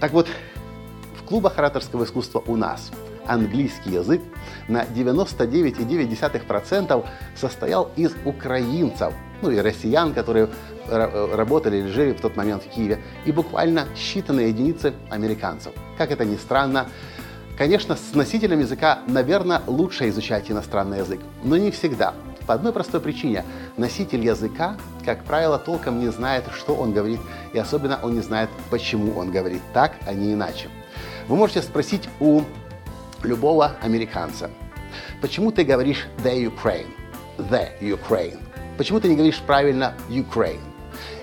Так 0.00 0.12
вот, 0.12 0.28
в 1.16 1.22
клубах 1.24 1.56
ораторского 1.58 2.04
искусства 2.04 2.42
у 2.46 2.56
нас 2.56 2.90
английский 3.26 3.92
язык 3.92 4.20
на 4.68 4.84
99,9% 4.84 7.06
состоял 7.34 7.90
из 7.96 8.12
украинцев, 8.24 9.14
ну 9.40 9.50
и 9.50 9.58
россиян, 9.60 10.12
которые 10.12 10.50
работали 10.86 11.78
или 11.78 11.88
жили 11.88 12.12
в 12.12 12.20
тот 12.20 12.36
момент 12.36 12.64
в 12.64 12.68
Киеве, 12.68 13.00
и 13.24 13.32
буквально 13.32 13.86
считанные 13.96 14.48
единицы 14.48 14.92
американцев. 15.08 15.72
Как 15.96 16.10
это 16.10 16.26
ни 16.26 16.36
странно, 16.36 16.88
конечно, 17.56 17.96
с 17.96 18.14
носителем 18.14 18.60
языка, 18.60 19.00
наверное, 19.06 19.62
лучше 19.66 20.08
изучать 20.08 20.50
иностранный 20.50 20.98
язык, 20.98 21.20
но 21.42 21.56
не 21.56 21.70
всегда. 21.70 22.14
По 22.46 22.54
одной 22.54 22.72
простой 22.72 23.00
причине. 23.00 23.42
Носитель 23.78 24.24
языка, 24.24 24.76
как 25.04 25.24
правило, 25.24 25.58
толком 25.58 26.00
не 26.00 26.08
знает, 26.08 26.44
что 26.54 26.74
он 26.74 26.92
говорит, 26.92 27.20
и 27.54 27.58
особенно 27.58 27.98
он 28.02 28.14
не 28.14 28.20
знает, 28.20 28.50
почему 28.68 29.18
он 29.18 29.30
говорит 29.30 29.62
так, 29.72 29.94
а 30.06 30.12
не 30.12 30.34
иначе. 30.34 30.68
Вы 31.26 31.36
можете 31.36 31.62
спросить 31.62 32.08
у 32.20 32.42
любого 33.22 33.72
американца, 33.80 34.50
почему 35.22 35.52
ты 35.52 35.64
говоришь 35.64 36.06
the 36.22 36.52
Ukraine, 36.52 36.90
the 37.38 37.68
Ukraine? 37.80 38.38
Почему 38.76 39.00
ты 39.00 39.08
не 39.08 39.14
говоришь 39.14 39.40
правильно 39.40 39.94
Ukraine? 40.10 40.60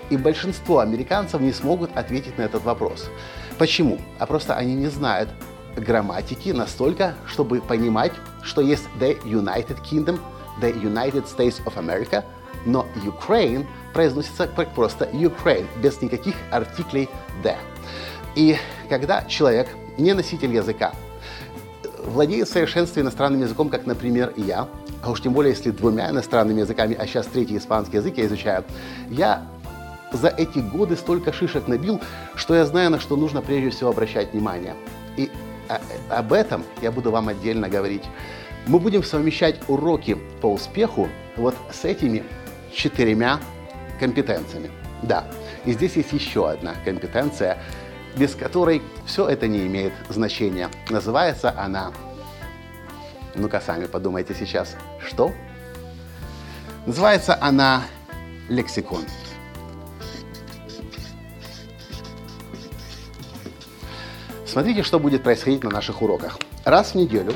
И 0.10 0.18
большинство 0.18 0.80
американцев 0.80 1.40
не 1.40 1.54
смогут 1.54 1.96
ответить 1.96 2.38
на 2.38 2.42
этот 2.42 2.64
вопрос. 2.64 3.10
Почему? 3.58 4.00
А 4.18 4.26
просто 4.26 4.56
они 4.56 4.74
не 4.74 4.88
знают 4.88 5.30
грамматики 5.76 6.50
настолько, 6.50 7.16
чтобы 7.26 7.62
понимать, 7.62 8.14
что 8.44 8.62
есть 8.62 8.84
the 9.00 9.22
United 9.24 9.78
Kingdom, 9.90 10.20
the 10.62 10.74
United 10.82 11.26
States 11.26 11.64
of 11.66 11.76
America, 11.76 12.24
но 12.66 12.86
Ukraine 13.04 13.66
произносится 13.94 14.48
как 14.48 14.74
просто 14.74 15.06
Ukraine, 15.06 15.68
без 15.82 16.02
никаких 16.02 16.36
артиклей 16.52 17.10
the. 17.44 17.56
И 18.36 18.58
когда 18.90 19.24
человек, 19.24 19.68
не 19.98 20.14
носитель 20.14 20.54
языка, 20.54 20.94
владеет 22.06 22.48
в 22.48 22.52
совершенстве 22.52 23.04
иностранным 23.04 23.42
языком, 23.42 23.70
как, 23.70 23.86
например, 23.86 24.34
я, 24.38 24.68
а 25.04 25.12
уж 25.12 25.22
тем 25.22 25.34
более, 25.34 25.52
если 25.52 25.72
двумя 25.72 26.10
иностранными 26.10 26.62
языками, 26.62 26.96
а 26.98 27.06
сейчас 27.06 27.28
третий 27.28 27.58
испанский 27.58 27.98
язык 27.98 28.18
я 28.18 28.26
изучаю, 28.26 28.64
я 29.10 29.44
за 30.12 30.28
эти 30.28 30.60
годы 30.60 30.96
столько 30.96 31.32
шишек 31.32 31.68
набил, 31.68 32.02
что 32.36 32.56
я 32.56 32.66
знаю, 32.66 32.90
на 32.92 33.00
что 33.00 33.16
нужно 33.16 33.42
прежде 33.42 33.70
всего 33.70 33.92
обращать 33.92 34.34
внимание. 34.34 34.76
Об 36.10 36.34
этом 36.34 36.64
я 36.82 36.92
буду 36.92 37.12
вам 37.12 37.30
отдельно 37.30 37.70
говорить. 37.70 38.04
Мы 38.68 38.80
будем 38.80 39.04
совмещать 39.04 39.58
уроки 39.68 40.18
по 40.42 40.48
успеху 40.48 41.10
вот 41.36 41.56
с 41.72 41.86
этими 41.86 42.24
четырьмя 42.74 43.40
компетенциями. 44.00 44.72
Да, 45.04 45.26
и 45.66 45.74
здесь 45.74 45.96
есть 45.96 46.14
еще 46.14 46.50
одна 46.50 46.76
компетенция, 46.86 47.58
без 48.16 48.36
которой 48.36 48.82
все 49.06 49.28
это 49.28 49.48
не 49.48 49.66
имеет 49.68 49.94
значения. 50.10 50.70
Называется 50.90 51.54
она, 51.58 51.92
ну-ка 53.36 53.62
сами 53.62 53.86
подумайте 53.86 54.36
сейчас, 54.38 54.76
что? 55.06 55.32
Называется 56.86 57.38
она 57.42 57.84
лексикон. 58.50 59.06
Смотрите, 64.52 64.84
что 64.84 65.00
будет 65.00 65.24
происходить 65.24 65.64
на 65.64 65.70
наших 65.70 66.02
уроках. 66.02 66.38
Раз 66.66 66.92
в 66.92 66.96
неделю 66.96 67.32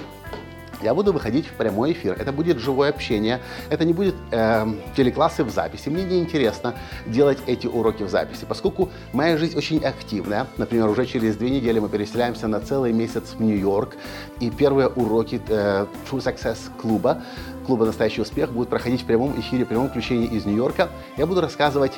я 0.82 0.94
буду 0.94 1.14
выходить 1.14 1.48
в 1.48 1.54
прямой 1.54 1.94
эфир. 1.94 2.14
Это 2.20 2.34
будет 2.34 2.60
живое 2.60 2.90
общение. 2.90 3.40
Это 3.70 3.86
не 3.86 3.94
будет 3.94 4.16
э, 4.32 4.66
телеклассы 4.98 5.46
в 5.46 5.50
записи. 5.50 5.88
Мне 5.88 6.04
не 6.04 6.20
интересно 6.20 6.76
делать 7.06 7.38
эти 7.48 7.68
уроки 7.68 8.04
в 8.04 8.10
записи, 8.10 8.44
поскольку 8.46 8.90
моя 9.14 9.38
жизнь 9.38 9.58
очень 9.58 9.82
активная. 9.82 10.48
Например, 10.58 10.90
уже 10.90 11.06
через 11.06 11.38
две 11.38 11.52
недели 11.52 11.80
мы 11.80 11.88
переселяемся 11.88 12.50
на 12.50 12.60
целый 12.60 12.92
месяц 12.92 13.36
в 13.38 13.42
Нью-Йорк. 13.42 13.96
И 14.42 14.50
первые 14.50 14.90
уроки 14.90 15.42
э, 15.48 15.86
True 16.12 16.20
Success 16.20 16.58
клуба, 16.82 17.22
клуба 17.66 17.86
«Настоящий 17.86 18.24
успех» 18.24 18.52
будут 18.52 18.68
проходить 18.68 19.04
в 19.04 19.06
прямом 19.06 19.40
эфире, 19.40 19.64
в 19.64 19.70
прямом 19.70 19.88
включении 19.88 20.28
из 20.28 20.44
Нью-Йорка. 20.44 20.90
Я 21.16 21.28
буду 21.28 21.40
рассказывать, 21.40 21.94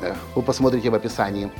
э, 0.00 0.14
вы 0.36 0.42
посмотрите 0.42 0.90
в 0.90 0.94
описании, 0.94 1.50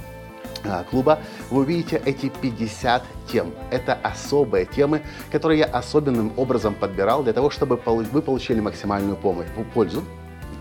клуба, 0.90 1.20
вы 1.50 1.62
увидите 1.62 2.00
эти 2.04 2.28
50 2.28 3.02
тем. 3.30 3.52
Это 3.70 3.94
особые 3.94 4.66
темы, 4.66 5.02
которые 5.30 5.60
я 5.60 5.64
особенным 5.66 6.32
образом 6.36 6.74
подбирал 6.74 7.22
для 7.22 7.32
того, 7.32 7.50
чтобы 7.50 7.76
вы 7.84 8.22
получили 8.22 8.60
максимальную 8.60 9.16
помощь, 9.16 9.46
пользу, 9.74 10.04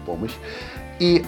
помощь. 0.05 0.33
И 0.99 1.25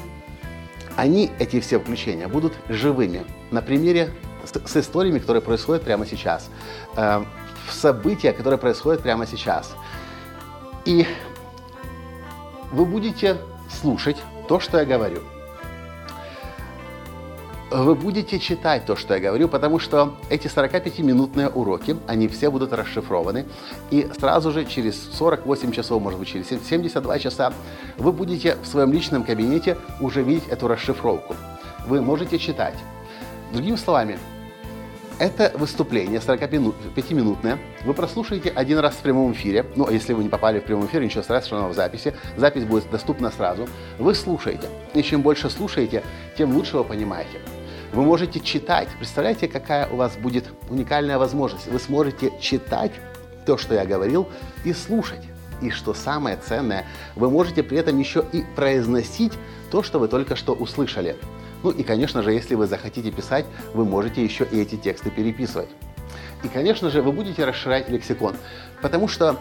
они, 0.96 1.32
эти 1.40 1.60
все 1.60 1.80
включения, 1.80 2.28
будут 2.28 2.54
живыми 2.70 3.26
на 3.52 3.62
примере 3.62 4.12
с, 4.44 4.52
с 4.52 4.78
историями, 4.78 5.20
которые 5.20 5.42
происходят 5.42 5.84
прямо 5.84 6.06
сейчас, 6.06 6.50
э, 6.98 7.24
события, 7.70 8.34
которые 8.34 8.60
происходят 8.60 9.02
прямо 9.02 9.26
сейчас. 9.26 9.76
И 10.86 11.06
вы 12.72 12.86
будете 12.86 13.38
слушать 13.70 14.18
то, 14.48 14.60
что 14.60 14.80
я 14.80 14.86
говорю 14.86 15.22
вы 17.72 17.96
будете 17.96 18.38
читать 18.38 18.86
то, 18.86 18.96
что 18.96 19.14
я 19.14 19.20
говорю, 19.22 19.48
потому 19.48 19.80
что 19.80 20.16
эти 20.30 20.48
45-минутные 20.48 21.50
уроки, 21.50 21.96
они 22.06 22.28
все 22.28 22.50
будут 22.50 22.74
расшифрованы, 22.74 23.46
и 23.90 24.10
сразу 24.20 24.52
же 24.52 24.66
через 24.66 25.02
48 25.14 25.72
часов, 25.72 26.02
может 26.02 26.20
быть, 26.20 26.28
через 26.28 26.48
72 26.48 27.20
часа 27.20 27.54
вы 27.98 28.12
будете 28.12 28.58
в 28.62 28.68
своем 28.68 28.92
личном 28.92 29.24
кабинете 29.24 29.78
уже 30.02 30.22
видеть 30.22 30.48
эту 30.50 30.68
расшифровку. 30.68 31.36
Вы 31.88 32.02
можете 32.02 32.38
читать. 32.38 32.76
Другими 33.54 33.78
словами, 33.78 34.20
это 35.18 35.52
выступление 35.56 36.20
45-минутное. 36.20 37.58
Вы 37.86 37.94
прослушаете 37.94 38.50
один 38.50 38.80
раз 38.80 38.96
в 38.96 39.02
прямом 39.02 39.32
эфире. 39.34 39.66
Ну, 39.76 39.88
а 39.88 39.92
если 39.92 40.14
вы 40.14 40.24
не 40.24 40.30
попали 40.30 40.60
в 40.60 40.64
прямом 40.64 40.88
эфир, 40.88 41.04
ничего 41.04 41.24
страшного 41.24 41.70
в 41.70 41.74
записи. 41.74 42.14
Запись 42.36 42.66
будет 42.66 42.90
доступна 42.90 43.32
сразу. 43.32 43.68
Вы 44.00 44.16
слушаете. 44.16 44.68
И 44.94 45.04
чем 45.04 45.22
больше 45.22 45.50
слушаете, 45.50 46.04
тем 46.38 46.56
лучше 46.56 46.78
вы 46.78 46.84
понимаете. 46.84 47.40
Вы 47.94 48.04
можете 48.04 48.40
читать. 48.40 48.88
Представляете, 48.98 49.50
какая 49.50 49.88
у 49.88 49.98
вас 49.98 50.16
будет 50.16 50.46
уникальная 50.70 51.18
возможность? 51.18 51.68
Вы 51.68 51.78
сможете 51.78 52.32
читать 52.40 52.94
то, 53.46 53.58
что 53.58 53.76
я 53.76 53.86
говорил, 53.86 54.30
и 54.64 54.72
слушать. 54.72 55.22
И 55.62 55.70
что 55.72 55.94
самое 55.94 56.38
ценное, 56.38 56.86
вы 57.16 57.30
можете 57.30 57.64
при 57.64 57.78
этом 57.78 58.00
еще 58.00 58.24
и 58.32 58.44
произносить 58.56 59.34
то, 59.70 59.84
что 59.84 60.00
вы 60.00 60.08
только 60.08 60.38
что 60.38 60.54
услышали. 60.54 61.18
Ну 61.64 61.70
и, 61.70 61.84
конечно 61.84 62.24
же, 62.24 62.32
если 62.32 62.56
вы 62.56 62.66
захотите 62.66 63.12
писать, 63.12 63.46
вы 63.74 63.84
можете 63.84 64.24
еще 64.24 64.48
и 64.50 64.62
эти 64.62 64.78
тексты 64.78 65.12
переписывать. 65.12 65.70
И, 66.44 66.48
конечно 66.48 66.90
же, 66.90 67.02
вы 67.02 67.12
будете 67.12 67.44
расширять 67.44 67.90
лексикон, 67.90 68.36
потому 68.82 69.10
что, 69.10 69.38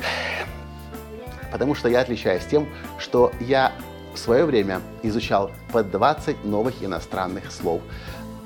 потому 1.52 1.74
что 1.74 1.88
я 1.88 2.00
отличаюсь 2.00 2.44
тем, 2.44 2.68
что 2.98 3.32
я 3.40 3.72
в 4.16 4.18
свое 4.18 4.44
время 4.44 4.80
изучал 5.02 5.50
по 5.72 5.84
20 5.84 6.44
новых 6.44 6.82
иностранных 6.82 7.52
слов. 7.52 7.82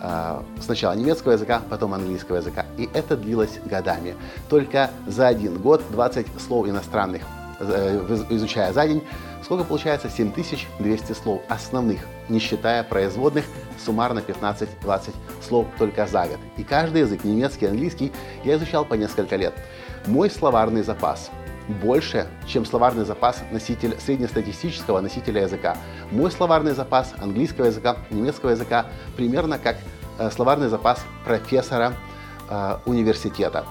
А, 0.03 0.43
сначала 0.61 0.95
немецкого 0.95 1.33
языка, 1.33 1.63
потом 1.71 1.95
английского 1.95 2.37
языка. 2.37 2.67
И 2.77 2.89
это 2.93 3.17
длилось 3.17 3.59
годами. 3.65 4.17
Только 4.49 4.91
за 5.07 5.29
один 5.29 5.59
год 5.59 5.83
20 5.91 6.27
слов 6.41 6.69
иностранных 6.69 7.23
э, 7.61 8.25
изучая 8.31 8.73
за 8.73 8.87
день, 8.89 9.03
сколько 9.45 9.65
получается? 9.65 10.09
7200 10.09 11.13
слов 11.13 11.43
основных, 11.49 12.01
не 12.29 12.41
считая 12.41 12.83
производных, 12.83 13.45
суммарно 13.85 14.21
15-20 14.21 15.15
слов 15.47 15.67
только 15.79 16.07
за 16.07 16.27
год. 16.27 16.39
И 16.57 16.65
каждый 16.65 17.03
язык, 17.03 17.25
немецкий, 17.25 17.67
английский, 17.67 18.13
я 18.45 18.57
изучал 18.57 18.85
по 18.85 18.95
несколько 18.95 19.37
лет. 19.37 19.55
Мой 20.07 20.31
словарный 20.31 20.83
запас 20.83 21.31
больше, 21.73 22.29
чем 22.47 22.65
словарный 22.65 23.05
запас 23.05 23.43
носитель, 23.51 23.97
среднестатистического 23.99 25.01
носителя 25.01 25.43
языка. 25.43 25.77
Мой 26.11 26.31
словарный 26.31 26.73
запас 26.73 27.15
английского 27.19 27.67
языка, 27.67 27.97
немецкого 28.11 28.51
языка 28.51 28.87
примерно 29.17 29.59
как 29.59 29.77
э, 30.19 30.31
словарный 30.31 30.69
запас 30.69 31.05
профессора 31.25 31.95
э, 32.49 32.79
университета. 32.87 33.65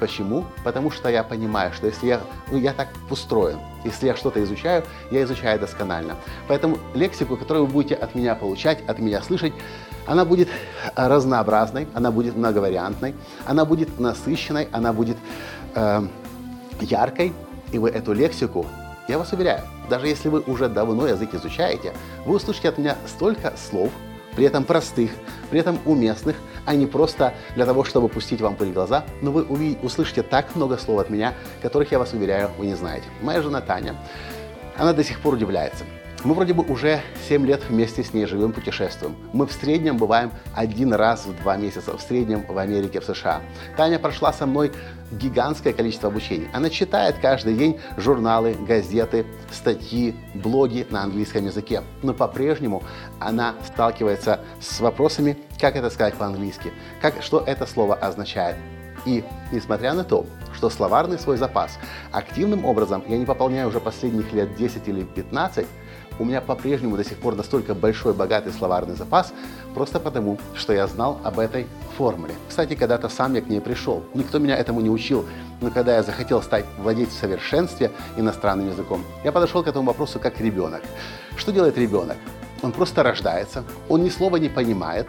Почему? 0.00 0.46
Потому 0.64 0.90
что 0.90 1.10
я 1.10 1.22
понимаю, 1.22 1.74
что 1.74 1.86
если 1.86 2.06
я, 2.06 2.20
ну, 2.50 2.56
я 2.56 2.72
так 2.72 2.88
устроен, 3.10 3.58
если 3.84 4.06
я 4.06 4.16
что-то 4.16 4.42
изучаю, 4.42 4.82
я 5.10 5.22
изучаю 5.24 5.60
досконально. 5.60 6.16
Поэтому 6.48 6.78
лексику, 6.94 7.36
которую 7.36 7.66
вы 7.66 7.72
будете 7.72 7.96
от 7.96 8.14
меня 8.14 8.34
получать, 8.34 8.78
от 8.88 8.98
меня 8.98 9.20
слышать, 9.20 9.52
она 10.06 10.24
будет 10.24 10.48
разнообразной, 10.96 11.86
она 11.92 12.10
будет 12.10 12.34
многовариантной, 12.34 13.14
она 13.46 13.66
будет 13.66 14.00
насыщенной, 14.00 14.68
она 14.72 14.94
будет 14.94 15.18
э, 15.74 16.08
яркой, 16.82 17.32
и 17.72 17.78
вы 17.78 17.90
эту 17.90 18.12
лексику, 18.12 18.66
я 19.08 19.18
вас 19.18 19.32
уверяю, 19.32 19.62
даже 19.88 20.06
если 20.06 20.28
вы 20.28 20.40
уже 20.40 20.68
давно 20.68 21.06
язык 21.06 21.34
изучаете, 21.34 21.92
вы 22.24 22.36
услышите 22.36 22.68
от 22.68 22.78
меня 22.78 22.96
столько 23.06 23.52
слов, 23.56 23.90
при 24.36 24.44
этом 24.44 24.64
простых, 24.64 25.10
при 25.50 25.60
этом 25.60 25.78
уместных, 25.84 26.36
а 26.64 26.74
не 26.74 26.86
просто 26.86 27.34
для 27.56 27.66
того, 27.66 27.84
чтобы 27.84 28.08
пустить 28.08 28.40
вам 28.40 28.54
пыль 28.54 28.70
в 28.70 28.74
глаза, 28.74 29.04
но 29.20 29.32
вы 29.32 29.42
увидите, 29.42 29.80
услышите 29.84 30.22
так 30.22 30.54
много 30.54 30.78
слов 30.78 31.00
от 31.00 31.10
меня, 31.10 31.34
которых, 31.62 31.90
я 31.90 31.98
вас 31.98 32.12
уверяю, 32.12 32.50
вы 32.58 32.66
не 32.66 32.74
знаете. 32.74 33.06
Моя 33.22 33.42
жена 33.42 33.60
Таня, 33.60 33.96
она 34.76 34.92
до 34.92 35.02
сих 35.02 35.20
пор 35.20 35.34
удивляется. 35.34 35.84
Мы 36.22 36.34
вроде 36.34 36.52
бы 36.52 36.62
уже 36.62 37.00
7 37.28 37.46
лет 37.46 37.62
вместе 37.66 38.04
с 38.04 38.12
ней 38.12 38.26
живем, 38.26 38.52
путешествуем. 38.52 39.16
Мы 39.32 39.46
в 39.46 39.52
среднем 39.52 39.96
бываем 39.96 40.30
один 40.54 40.92
раз 40.92 41.24
в 41.24 41.34
два 41.40 41.56
месяца, 41.56 41.96
в 41.96 42.00
среднем 42.02 42.44
в 42.46 42.58
Америке, 42.58 43.00
в 43.00 43.04
США. 43.04 43.40
Таня 43.78 43.98
прошла 43.98 44.30
со 44.30 44.44
мной 44.44 44.70
гигантское 45.12 45.72
количество 45.72 46.10
обучений. 46.10 46.48
Она 46.52 46.68
читает 46.68 47.16
каждый 47.22 47.54
день 47.54 47.80
журналы, 47.96 48.54
газеты, 48.68 49.24
статьи, 49.50 50.14
блоги 50.34 50.86
на 50.90 51.04
английском 51.04 51.46
языке. 51.46 51.82
Но 52.02 52.12
по-прежнему 52.12 52.82
она 53.18 53.54
сталкивается 53.66 54.40
с 54.60 54.78
вопросами, 54.80 55.38
как 55.58 55.74
это 55.74 55.88
сказать 55.88 56.14
по-английски, 56.14 56.70
как, 57.00 57.22
что 57.22 57.42
это 57.46 57.64
слово 57.64 57.94
означает. 57.94 58.56
И 59.06 59.24
несмотря 59.52 59.94
на 59.94 60.04
то, 60.04 60.26
что 60.54 60.68
словарный 60.68 61.18
свой 61.18 61.38
запас 61.38 61.78
активным 62.12 62.66
образом 62.66 63.02
я 63.08 63.16
не 63.16 63.24
пополняю 63.24 63.68
уже 63.68 63.80
последних 63.80 64.32
лет 64.34 64.54
10 64.56 64.86
или 64.88 65.04
15, 65.04 65.66
у 66.20 66.24
меня 66.24 66.42
по-прежнему 66.42 66.96
до 66.96 67.04
сих 67.04 67.16
пор 67.16 67.34
настолько 67.34 67.74
большой, 67.74 68.12
богатый 68.12 68.52
словарный 68.52 68.94
запас, 68.94 69.32
просто 69.74 69.98
потому, 69.98 70.38
что 70.54 70.74
я 70.74 70.86
знал 70.86 71.18
об 71.24 71.38
этой 71.38 71.66
формуле. 71.96 72.34
Кстати, 72.46 72.74
когда-то 72.74 73.08
сам 73.08 73.34
я 73.34 73.40
к 73.40 73.48
ней 73.48 73.60
пришел. 73.60 74.04
Никто 74.12 74.38
меня 74.38 74.56
этому 74.56 74.82
не 74.82 74.90
учил. 74.90 75.24
Но 75.62 75.70
когда 75.70 75.96
я 75.96 76.02
захотел 76.02 76.42
стать 76.42 76.66
владеть 76.78 77.08
в 77.08 77.18
совершенстве 77.18 77.90
иностранным 78.18 78.68
языком, 78.68 79.02
я 79.24 79.32
подошел 79.32 79.62
к 79.64 79.68
этому 79.68 79.86
вопросу 79.86 80.20
как 80.20 80.40
ребенок. 80.40 80.82
Что 81.36 81.52
делает 81.52 81.78
ребенок? 81.78 82.18
Он 82.62 82.72
просто 82.72 83.02
рождается, 83.02 83.64
он 83.88 84.04
ни 84.04 84.10
слова 84.10 84.36
не 84.36 84.50
понимает, 84.50 85.08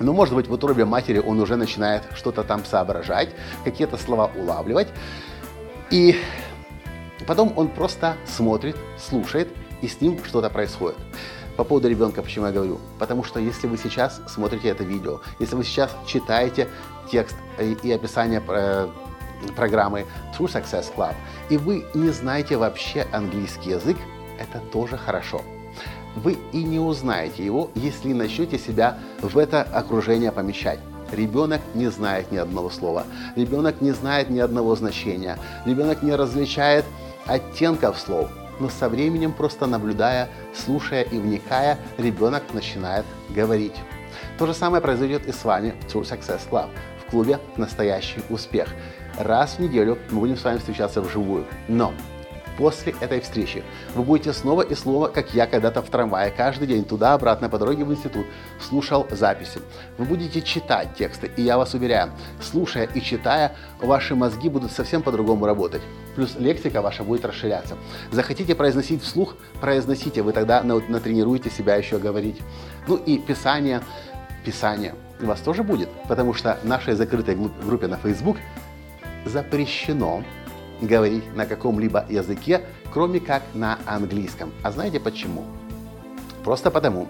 но, 0.00 0.12
может 0.12 0.34
быть, 0.34 0.48
в 0.48 0.52
утробе 0.52 0.84
матери 0.84 1.20
он 1.20 1.38
уже 1.38 1.54
начинает 1.54 2.02
что-то 2.16 2.42
там 2.42 2.64
соображать, 2.64 3.28
какие-то 3.62 3.96
слова 3.96 4.32
улавливать. 4.36 4.88
И 5.92 6.16
потом 7.28 7.52
он 7.54 7.68
просто 7.68 8.16
смотрит, 8.26 8.76
слушает 8.98 9.48
и 9.82 9.88
с 9.88 10.00
ним 10.00 10.22
что-то 10.24 10.50
происходит. 10.50 10.96
По 11.56 11.62
поводу 11.62 11.88
ребенка, 11.88 12.22
почему 12.22 12.46
я 12.46 12.52
говорю? 12.52 12.80
Потому 12.98 13.22
что 13.22 13.38
если 13.38 13.68
вы 13.68 13.78
сейчас 13.78 14.20
смотрите 14.26 14.68
это 14.68 14.82
видео, 14.82 15.20
если 15.38 15.54
вы 15.54 15.64
сейчас 15.64 15.94
читаете 16.06 16.68
текст 17.10 17.36
и, 17.60 17.92
описание 17.92 18.42
э, 18.48 18.88
программы 19.54 20.04
True 20.36 20.46
Success 20.46 20.86
Club, 20.94 21.14
и 21.50 21.56
вы 21.56 21.84
не 21.94 22.08
знаете 22.08 22.56
вообще 22.56 23.06
английский 23.12 23.70
язык, 23.70 23.96
это 24.38 24.58
тоже 24.72 24.96
хорошо. 24.96 25.42
Вы 26.16 26.38
и 26.52 26.64
не 26.64 26.80
узнаете 26.80 27.44
его, 27.44 27.70
если 27.74 28.12
начнете 28.12 28.58
себя 28.58 28.98
в 29.20 29.38
это 29.38 29.62
окружение 29.62 30.32
помещать. 30.32 30.80
Ребенок 31.12 31.60
не 31.74 31.88
знает 31.88 32.32
ни 32.32 32.36
одного 32.36 32.70
слова, 32.70 33.04
ребенок 33.36 33.80
не 33.80 33.92
знает 33.92 34.30
ни 34.30 34.40
одного 34.40 34.74
значения, 34.74 35.38
ребенок 35.64 36.02
не 36.02 36.14
различает 36.14 36.84
оттенков 37.26 37.98
слов, 37.98 38.30
но 38.60 38.68
со 38.68 38.88
временем, 38.88 39.32
просто 39.32 39.66
наблюдая, 39.66 40.28
слушая 40.54 41.02
и 41.02 41.18
вникая, 41.18 41.78
ребенок 41.98 42.42
начинает 42.52 43.04
говорить. 43.30 43.74
То 44.38 44.46
же 44.46 44.54
самое 44.54 44.82
произойдет 44.82 45.26
и 45.26 45.32
с 45.32 45.44
вами 45.44 45.74
в 45.80 45.94
True 45.94 46.02
Success 46.02 46.40
Club, 46.50 46.68
в 47.00 47.10
клубе 47.10 47.38
«Настоящий 47.56 48.22
успех». 48.30 48.68
Раз 49.18 49.54
в 49.54 49.58
неделю 49.60 49.98
мы 50.10 50.20
будем 50.20 50.36
с 50.36 50.44
вами 50.44 50.58
встречаться 50.58 51.00
вживую. 51.00 51.46
Но 51.68 51.92
после 52.56 52.94
этой 53.00 53.20
встречи. 53.20 53.62
Вы 53.94 54.02
будете 54.02 54.32
снова 54.32 54.62
и 54.62 54.74
снова, 54.74 55.08
как 55.08 55.34
я 55.34 55.46
когда-то 55.46 55.82
в 55.82 55.90
трамвае, 55.90 56.30
каждый 56.30 56.66
день 56.66 56.84
туда-обратно 56.84 57.48
по 57.48 57.58
дороге 57.58 57.84
в 57.84 57.92
институт, 57.92 58.26
слушал 58.60 59.06
записи. 59.10 59.60
Вы 59.98 60.04
будете 60.04 60.40
читать 60.42 60.94
тексты, 60.96 61.30
и 61.36 61.42
я 61.42 61.58
вас 61.58 61.74
уверяю, 61.74 62.12
слушая 62.40 62.88
и 62.94 63.00
читая, 63.00 63.56
ваши 63.80 64.14
мозги 64.14 64.48
будут 64.48 64.72
совсем 64.72 65.02
по-другому 65.02 65.46
работать. 65.46 65.82
Плюс 66.14 66.36
лексика 66.38 66.80
ваша 66.82 67.04
будет 67.04 67.24
расширяться. 67.24 67.76
Захотите 68.10 68.54
произносить 68.54 69.02
вслух, 69.02 69.36
произносите, 69.60 70.22
вы 70.22 70.32
тогда 70.32 70.62
натренируете 70.62 71.50
себя 71.50 71.76
еще 71.76 71.98
говорить. 71.98 72.40
Ну 72.86 72.96
и 72.96 73.18
писание, 73.18 73.82
писание 74.44 74.94
у 75.20 75.26
вас 75.26 75.40
тоже 75.40 75.62
будет, 75.62 75.88
потому 76.08 76.34
что 76.34 76.58
нашей 76.62 76.94
закрытой 76.94 77.36
группе 77.36 77.86
на 77.86 77.96
Facebook 77.96 78.36
запрещено 79.24 80.22
говорить 80.80 81.24
на 81.34 81.46
каком-либо 81.46 82.04
языке, 82.08 82.62
кроме 82.92 83.20
как 83.20 83.42
на 83.54 83.78
английском. 83.86 84.52
А 84.62 84.70
знаете 84.70 85.00
почему? 85.00 85.44
Просто 86.44 86.70
потому, 86.70 87.08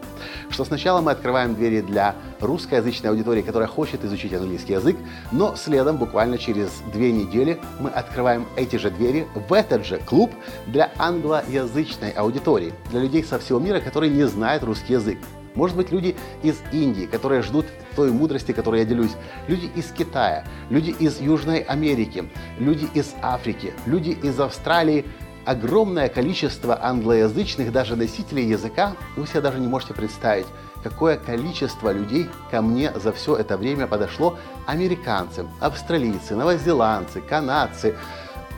что 0.48 0.64
сначала 0.64 1.00
мы 1.00 1.10
открываем 1.10 1.54
двери 1.56 1.80
для 1.80 2.14
русскоязычной 2.40 3.10
аудитории, 3.10 3.42
которая 3.42 3.68
хочет 3.68 4.04
изучить 4.04 4.32
английский 4.32 4.74
язык, 4.74 4.96
но 5.32 5.56
следом, 5.56 5.96
буквально 5.96 6.38
через 6.38 6.70
две 6.92 7.12
недели, 7.12 7.60
мы 7.80 7.90
открываем 7.90 8.46
эти 8.56 8.76
же 8.76 8.90
двери 8.90 9.26
в 9.34 9.52
этот 9.52 9.84
же 9.84 9.98
клуб 9.98 10.30
для 10.66 10.92
англоязычной 10.98 12.10
аудитории, 12.10 12.72
для 12.90 13.00
людей 13.00 13.24
со 13.24 13.40
всего 13.40 13.58
мира, 13.58 13.80
которые 13.80 14.10
не 14.10 14.24
знают 14.24 14.62
русский 14.62 14.92
язык. 14.92 15.18
Может 15.54 15.76
быть, 15.76 15.92
люди 15.92 16.16
из 16.42 16.56
Индии, 16.72 17.06
которые 17.06 17.42
ждут 17.42 17.66
той 17.94 18.10
мудрости, 18.10 18.52
которой 18.52 18.80
я 18.80 18.86
делюсь. 18.86 19.12
Люди 19.46 19.70
из 19.76 19.92
Китая, 19.92 20.44
люди 20.68 20.90
из 20.90 21.20
Южной 21.20 21.60
Америки, 21.60 22.28
люди 22.58 22.88
из 22.92 23.14
Африки, 23.22 23.72
люди 23.86 24.10
из 24.10 24.38
Австралии. 24.40 25.04
Огромное 25.44 26.08
количество 26.08 26.82
англоязычных 26.82 27.70
даже 27.70 27.96
носителей 27.96 28.46
языка, 28.46 28.94
вы 29.14 29.26
себе 29.26 29.42
даже 29.42 29.60
не 29.60 29.68
можете 29.68 29.92
представить, 29.92 30.46
какое 30.82 31.18
количество 31.18 31.92
людей 31.92 32.28
ко 32.50 32.62
мне 32.62 32.92
за 32.94 33.12
все 33.12 33.36
это 33.36 33.58
время 33.58 33.86
подошло. 33.86 34.38
Американцы, 34.66 35.46
австралийцы, 35.60 36.34
новозеландцы, 36.34 37.20
канадцы, 37.20 37.94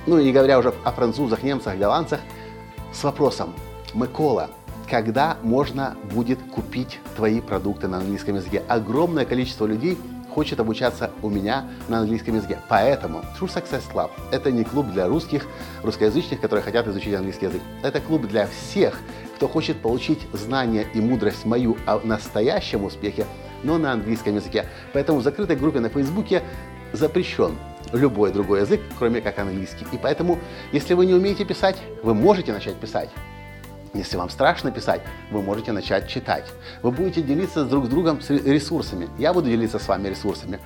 ну 0.06 0.18
и 0.18 0.24
не 0.24 0.32
говоря 0.32 0.60
уже 0.60 0.72
о 0.84 0.92
французах, 0.92 1.42
немцах, 1.42 1.76
голландцах, 1.76 2.20
с 2.92 3.02
вопросом, 3.02 3.52
Микола, 3.92 4.50
когда 4.88 5.38
можно 5.42 5.96
будет 6.12 6.38
купить 6.54 7.00
твои 7.16 7.40
продукты 7.40 7.88
на 7.88 7.98
английском 7.98 8.36
языке. 8.36 8.62
Огромное 8.68 9.24
количество 9.24 9.66
людей 9.66 9.98
хочет 10.36 10.60
обучаться 10.60 11.10
у 11.22 11.30
меня 11.30 11.64
на 11.88 12.00
английском 12.00 12.36
языке. 12.36 12.58
Поэтому 12.68 13.22
True 13.40 13.48
Success 13.48 13.84
Club– 13.90 14.10
это 14.30 14.52
не 14.52 14.64
клуб 14.64 14.86
для 14.92 15.08
русских, 15.08 15.46
русскоязычных, 15.82 16.42
которые 16.42 16.62
хотят 16.62 16.86
изучить 16.88 17.14
английский 17.14 17.46
язык. 17.46 17.62
Это 17.82 18.02
клуб 18.02 18.26
для 18.26 18.46
всех, 18.46 19.00
кто 19.36 19.48
хочет 19.48 19.80
получить 19.80 20.18
знания 20.34 20.86
и 20.92 21.00
мудрость 21.00 21.46
мою 21.46 21.78
о 21.86 22.00
настоящем 22.04 22.84
успехе, 22.84 23.24
но 23.62 23.78
на 23.78 23.92
английском 23.92 24.34
языке. 24.34 24.66
Поэтому 24.92 25.20
в 25.20 25.22
закрытой 25.22 25.56
группе 25.56 25.80
на 25.80 25.88
Фейсбуке 25.88 26.42
запрещен 26.92 27.56
любой 27.92 28.30
другой 28.30 28.60
язык, 28.60 28.82
кроме 28.98 29.22
как 29.22 29.38
английский. 29.38 29.86
И 29.90 29.96
поэтому, 29.96 30.38
если 30.70 30.92
вы 30.92 31.06
не 31.06 31.14
умеете 31.14 31.46
писать, 31.46 31.78
вы 32.02 32.12
можете 32.12 32.52
начать 32.52 32.76
писать. 32.76 33.08
Если 33.96 34.16
вам 34.16 34.28
страшно 34.30 34.70
писать, 34.70 35.00
вы 35.30 35.42
можете 35.42 35.72
начать 35.72 36.08
читать. 36.08 36.44
Вы 36.82 36.90
будете 36.90 37.22
делиться 37.22 37.64
друг 37.64 37.86
с 37.86 37.88
другом 37.88 38.20
ресурсами. 38.28 39.08
Я 39.18 39.32
буду 39.32 39.48
делиться 39.48 39.78
с 39.78 39.88
вами 39.88 40.08
ресурсами. 40.08 40.60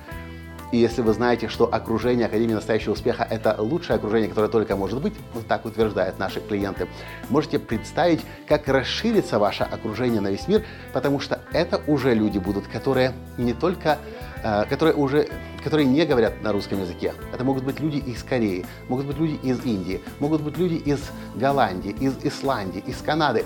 И 0.71 0.77
если 0.77 1.01
вы 1.01 1.13
знаете, 1.13 1.49
что 1.49 1.65
окружение 1.65 2.27
Академии 2.27 2.53
настоящего 2.53 2.93
успеха– 2.93 3.27
это 3.29 3.55
лучшее 3.59 3.97
окружение, 3.97 4.29
которое 4.29 4.47
только 4.47 4.77
может 4.77 5.01
быть, 5.01 5.13
вот 5.33 5.45
так 5.45 5.65
утверждают 5.65 6.17
наши 6.17 6.39
клиенты, 6.39 6.87
можете 7.29 7.59
представить, 7.59 8.21
как 8.47 8.69
расширится 8.69 9.37
ваше 9.37 9.63
окружение 9.63 10.21
на 10.21 10.29
весь 10.29 10.47
мир, 10.47 10.63
потому 10.93 11.19
что 11.19 11.41
это 11.51 11.81
уже 11.87 12.13
люди 12.13 12.37
будут, 12.37 12.67
которые 12.67 13.11
не 13.37 13.53
только, 13.53 13.97
которые 14.41 14.95
уже, 14.95 15.27
которые 15.63 15.87
не 15.87 16.05
говорят 16.05 16.41
на 16.41 16.51
русском 16.51 16.81
языке. 16.81 17.13
Это 17.33 17.43
могут 17.43 17.63
быть 17.63 17.79
люди 17.79 17.97
из 17.97 18.23
Кореи, 18.23 18.65
могут 18.89 19.05
быть 19.05 19.17
люди 19.17 19.39
из 19.43 19.63
Индии, 19.63 20.01
могут 20.19 20.41
быть 20.41 20.57
люди 20.57 20.75
из 20.75 20.99
Голландии, 21.35 21.95
из 21.99 22.13
Исландии, 22.23 22.83
из 22.85 22.97
Канады. 22.97 23.45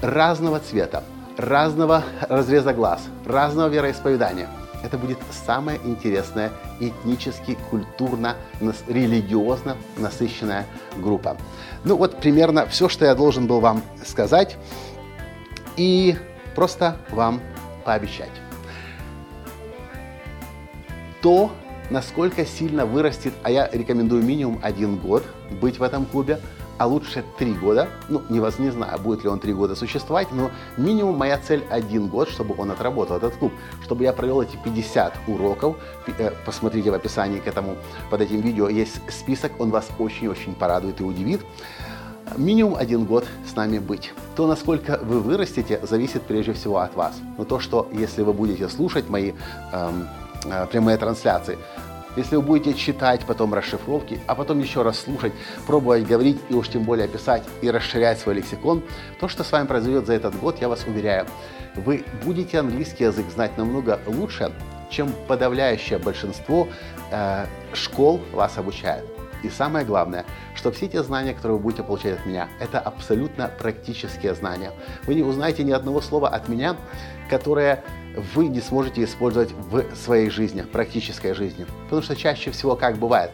Разного 0.00 0.60
цвета, 0.60 1.02
разного 1.36 2.04
разреза 2.28 2.72
глаз, 2.72 3.02
разного 3.26 3.68
вероисповедания– 3.68 4.48
Это 4.82 4.96
будет 4.96 5.18
самая 5.46 5.78
интересная 5.84 6.52
этнически, 6.80 7.56
культурно, 7.70 8.36
религиозно 8.86 9.76
насыщенная 9.96 10.66
группа. 10.96 11.36
Ну 11.84 11.96
вот 11.96 12.20
примерно 12.20 12.66
все, 12.66 12.88
что 12.88 13.04
я 13.04 13.14
должен 13.14 13.46
был 13.46 13.60
вам 13.60 13.82
сказать 14.04 14.56
и 15.76 16.16
просто 16.54 16.96
вам 17.10 17.40
пообещать. 17.84 18.30
То, 21.20 21.50
насколько 21.90 22.46
сильно 22.46 22.86
вырастет, 22.86 23.32
а 23.42 23.50
я 23.50 23.68
рекомендую 23.72 24.22
минимум 24.22 24.60
один 24.62 24.96
год 24.96 25.24
быть 25.60 25.78
в 25.78 25.82
этом 25.82 26.04
клубе, 26.04 26.40
а 26.78 26.86
лучше 26.86 27.24
три 27.38 27.52
года. 27.52 27.88
Ну, 28.08 28.22
не, 28.28 28.40
вас, 28.40 28.58
не 28.58 28.70
знаю, 28.70 28.98
будет 29.00 29.24
ли 29.24 29.28
он 29.28 29.40
три 29.40 29.52
года 29.52 29.74
существовать, 29.74 30.28
но 30.30 30.50
минимум 30.76 31.16
моя 31.16 31.36
цель 31.38 31.64
один 31.70 32.06
год, 32.06 32.28
чтобы 32.28 32.54
он 32.56 32.70
отработал, 32.70 33.16
этот 33.16 33.34
клуб, 33.36 33.52
чтобы 33.82 34.04
я 34.04 34.12
провел 34.12 34.40
эти 34.40 34.56
50 34.56 35.12
уроков. 35.26 35.76
Э, 36.18 36.30
посмотрите 36.46 36.90
в 36.90 36.94
описании 36.94 37.40
к 37.40 37.48
этому, 37.48 37.76
под 38.10 38.20
этим 38.20 38.40
видео 38.40 38.68
есть 38.68 39.00
список, 39.10 39.52
он 39.58 39.70
вас 39.70 39.88
очень-очень 39.98 40.54
порадует 40.54 41.00
и 41.00 41.04
удивит. 41.04 41.40
Минимум 42.36 42.76
один 42.76 43.06
год 43.06 43.26
с 43.50 43.56
нами 43.56 43.78
быть. 43.78 44.12
То, 44.36 44.46
насколько 44.46 45.00
вы 45.02 45.20
вырастете, 45.20 45.80
зависит 45.82 46.22
прежде 46.22 46.52
всего 46.52 46.78
от 46.78 46.94
вас. 46.94 47.14
Но 47.38 47.44
то, 47.44 47.58
что 47.58 47.88
если 47.90 48.22
вы 48.22 48.34
будете 48.34 48.68
слушать 48.68 49.08
мои 49.08 49.32
эм, 49.72 50.06
прямые 50.70 50.96
трансляции, 50.96 51.58
если 52.16 52.34
вы 52.34 52.42
будете 52.42 52.74
читать 52.74 53.20
потом 53.26 53.54
расшифровки, 53.54 54.20
а 54.26 54.34
потом 54.34 54.58
еще 54.58 54.82
раз 54.82 54.98
слушать, 54.98 55.32
пробовать 55.66 56.04
говорить 56.04 56.40
и 56.48 56.54
уж 56.54 56.68
тем 56.68 56.82
более 56.82 57.06
писать 57.06 57.44
и 57.62 57.70
расширять 57.70 58.18
свой 58.18 58.34
лексикон, 58.34 58.82
то, 59.20 59.28
что 59.28 59.44
с 59.44 59.52
вами 59.52 59.66
произойдет 59.66 60.06
за 60.06 60.14
этот 60.14 60.34
год, 60.40 60.60
я 60.60 60.68
вас 60.68 60.84
уверяю, 60.84 61.26
вы 61.76 62.04
будете 62.24 62.58
английский 62.58 63.04
язык 63.04 63.26
знать 63.30 63.56
намного 63.56 64.00
лучше, 64.06 64.52
чем 64.90 65.12
подавляющее 65.28 65.98
большинство 65.98 66.66
э, 67.12 67.46
школ 67.72 68.20
вас 68.32 68.58
обучает. 68.58 69.04
И 69.44 69.48
самое 69.48 69.86
главное, 69.86 70.24
что 70.56 70.72
все 70.72 70.88
те 70.88 71.02
знания, 71.04 71.34
которые 71.34 71.58
вы 71.58 71.62
будете 71.62 71.84
получать 71.84 72.18
от 72.18 72.26
меня, 72.26 72.48
это 72.58 72.80
абсолютно 72.80 73.48
практические 73.58 74.34
знания. 74.34 74.72
Вы 75.06 75.14
не 75.14 75.22
узнаете 75.22 75.62
ни 75.62 75.70
одного 75.70 76.00
слова 76.00 76.28
от 76.28 76.48
меня, 76.48 76.76
которое 77.30 77.84
вы 78.34 78.48
не 78.48 78.60
сможете 78.60 79.04
использовать 79.04 79.50
в 79.52 79.84
своей 79.96 80.30
жизни, 80.30 80.62
практической 80.62 81.32
жизни. 81.34 81.66
Потому 81.84 82.02
что 82.02 82.16
чаще 82.16 82.50
всего 82.50 82.76
как 82.76 82.98
бывает, 82.98 83.30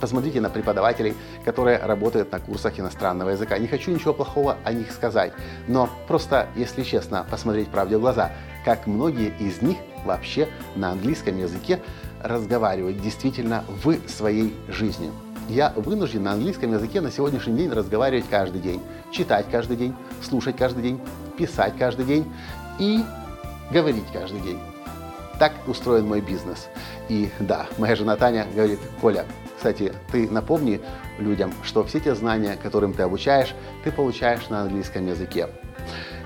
Посмотрите 0.00 0.40
на 0.40 0.48
преподавателей, 0.48 1.14
которые 1.44 1.78
работают 1.78 2.30
на 2.30 2.38
курсах 2.38 2.78
иностранного 2.78 3.30
языка. 3.30 3.58
Не 3.58 3.66
хочу 3.66 3.90
ничего 3.90 4.14
плохого 4.14 4.56
о 4.62 4.72
них 4.72 4.92
сказать, 4.92 5.32
но 5.66 5.90
просто, 6.06 6.46
если 6.54 6.84
честно, 6.84 7.26
посмотреть 7.28 7.66
правде 7.68 7.96
в 7.96 8.00
глаза, 8.00 8.30
как 8.64 8.86
многие 8.86 9.32
из 9.40 9.60
них 9.60 9.76
вообще 10.04 10.48
на 10.76 10.92
английском 10.92 11.36
языке 11.36 11.80
разговаривают 12.22 13.00
действительно 13.00 13.64
в 13.82 14.08
своей 14.08 14.54
жизни 14.68 15.10
я 15.48 15.72
вынужден 15.76 16.24
на 16.24 16.32
английском 16.32 16.72
языке 16.72 17.00
на 17.00 17.10
сегодняшний 17.10 17.56
день 17.56 17.70
разговаривать 17.70 18.26
каждый 18.28 18.60
день, 18.60 18.82
читать 19.10 19.46
каждый 19.50 19.76
день, 19.76 19.94
слушать 20.22 20.56
каждый 20.56 20.82
день, 20.82 21.00
писать 21.38 21.74
каждый 21.78 22.04
день 22.04 22.30
и 22.78 23.02
говорить 23.70 24.06
каждый 24.12 24.40
день. 24.40 24.58
Так 25.38 25.52
устроен 25.66 26.06
мой 26.06 26.20
бизнес. 26.20 26.68
И 27.08 27.30
да, 27.38 27.66
моя 27.78 27.94
жена 27.94 28.16
Таня 28.16 28.46
говорит, 28.54 28.80
Коля, 29.00 29.24
кстати, 29.56 29.92
ты 30.10 30.28
напомни 30.30 30.80
людям, 31.18 31.52
что 31.62 31.84
все 31.84 32.00
те 32.00 32.14
знания, 32.14 32.58
которым 32.60 32.92
ты 32.92 33.02
обучаешь, 33.02 33.54
ты 33.84 33.92
получаешь 33.92 34.48
на 34.48 34.62
английском 34.62 35.06
языке. 35.06 35.48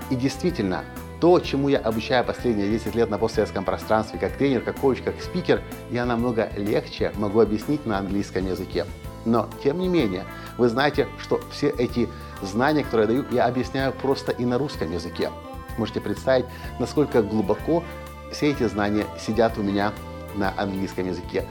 И 0.09 0.15
действительно, 0.15 0.83
то, 1.19 1.39
чему 1.39 1.69
я 1.69 1.77
обучаю 1.79 2.25
последние 2.25 2.69
10 2.69 2.95
лет 2.95 3.09
на 3.09 3.17
постсоветском 3.17 3.63
пространстве, 3.63 4.19
как 4.19 4.33
тренер, 4.33 4.61
как 4.61 4.75
коуч, 4.75 5.01
как 5.01 5.15
спикер, 5.21 5.61
я 5.89 6.05
намного 6.05 6.49
легче 6.57 7.11
могу 7.15 7.39
объяснить 7.39 7.85
на 7.85 7.99
английском 7.99 8.45
языке. 8.45 8.85
Но, 9.25 9.49
тем 9.63 9.79
не 9.79 9.87
менее, 9.87 10.25
вы 10.57 10.67
знаете, 10.67 11.07
что 11.21 11.39
все 11.51 11.69
эти 11.69 12.09
знания, 12.41 12.83
которые 12.83 13.07
я 13.07 13.13
даю, 13.13 13.25
я 13.31 13.45
объясняю 13.45 13.93
просто 13.93 14.31
и 14.31 14.43
на 14.43 14.57
русском 14.57 14.91
языке. 14.91 15.29
Можете 15.77 16.01
представить, 16.01 16.45
насколько 16.79 17.21
глубоко 17.21 17.83
все 18.31 18.51
эти 18.51 18.67
знания 18.67 19.05
сидят 19.19 19.57
у 19.57 19.63
меня 19.63 19.93
на 20.35 20.53
английском 20.57 21.07
языке. 21.07 21.45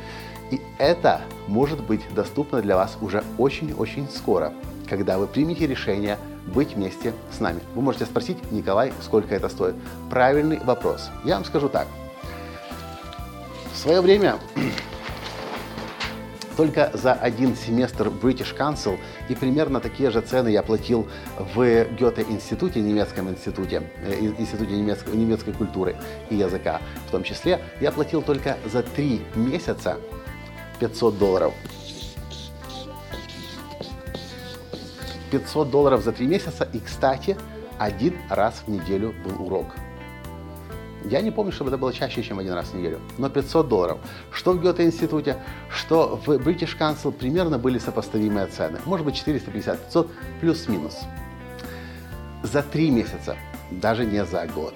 И 0.50 0.60
это 0.78 1.22
может 1.48 1.82
быть 1.82 2.02
доступно 2.14 2.60
для 2.60 2.76
вас 2.76 2.98
уже 3.00 3.24
очень-очень 3.38 4.08
скоро, 4.08 4.52
когда 4.88 5.18
вы 5.18 5.26
примете 5.26 5.66
решение 5.66 6.18
быть 6.46 6.74
вместе 6.74 7.14
с 7.34 7.40
нами. 7.40 7.60
Вы 7.74 7.82
можете 7.82 8.04
спросить, 8.04 8.36
Николай, 8.50 8.92
сколько 9.00 9.34
это 9.34 9.48
стоит. 9.48 9.74
Правильный 10.10 10.58
вопрос. 10.58 11.10
Я 11.24 11.36
вам 11.36 11.44
скажу 11.44 11.68
так. 11.68 11.86
В 13.72 13.76
свое 13.76 14.00
время 14.00 14.38
только 16.56 16.90
за 16.94 17.12
один 17.12 17.56
семестр 17.56 18.08
British 18.08 18.56
Council 18.56 18.98
и 19.28 19.34
примерно 19.34 19.80
такие 19.80 20.10
же 20.10 20.20
цены 20.20 20.48
я 20.48 20.62
платил 20.62 21.08
в 21.38 21.84
Гёте-институте, 21.98 22.80
немецком 22.80 23.30
институте, 23.30 23.82
э, 24.04 24.18
институте 24.38 24.72
немецкой, 24.72 25.16
немецкой 25.16 25.52
культуры 25.52 25.96
и 26.30 26.36
языка 26.36 26.80
в 27.08 27.10
том 27.10 27.22
числе, 27.22 27.60
я 27.80 27.92
платил 27.92 28.22
только 28.22 28.56
за 28.70 28.82
три 28.82 29.22
месяца 29.34 29.98
500 30.80 31.18
долларов. 31.18 31.54
500 35.30 35.70
долларов 35.70 36.02
за 36.02 36.12
три 36.12 36.26
месяца 36.26 36.68
и, 36.72 36.78
кстати, 36.78 37.36
один 37.78 38.14
раз 38.28 38.62
в 38.66 38.70
неделю 38.70 39.14
был 39.24 39.46
урок. 39.46 39.66
Я 41.04 41.20
не 41.20 41.30
помню, 41.30 41.52
чтобы 41.52 41.70
это 41.70 41.78
было 41.78 41.92
чаще, 41.92 42.22
чем 42.22 42.38
один 42.38 42.52
раз 42.52 42.68
в 42.68 42.74
неделю, 42.74 43.00
но 43.18 43.28
500 43.28 43.68
долларов. 43.68 43.98
Что 44.30 44.52
в 44.52 44.60
Гёте-институте, 44.60 45.36
что 45.70 46.20
в 46.24 46.28
British 46.28 46.78
Council 46.78 47.12
примерно 47.12 47.58
были 47.58 47.78
сопоставимые 47.78 48.46
цены. 48.46 48.78
Может 48.84 49.04
быть 49.06 49.14
450-500 49.14 50.08
плюс-минус. 50.40 50.98
За 52.42 52.62
три 52.62 52.90
месяца, 52.90 53.36
даже 53.70 54.04
не 54.04 54.24
за 54.24 54.46
год. 54.46 54.74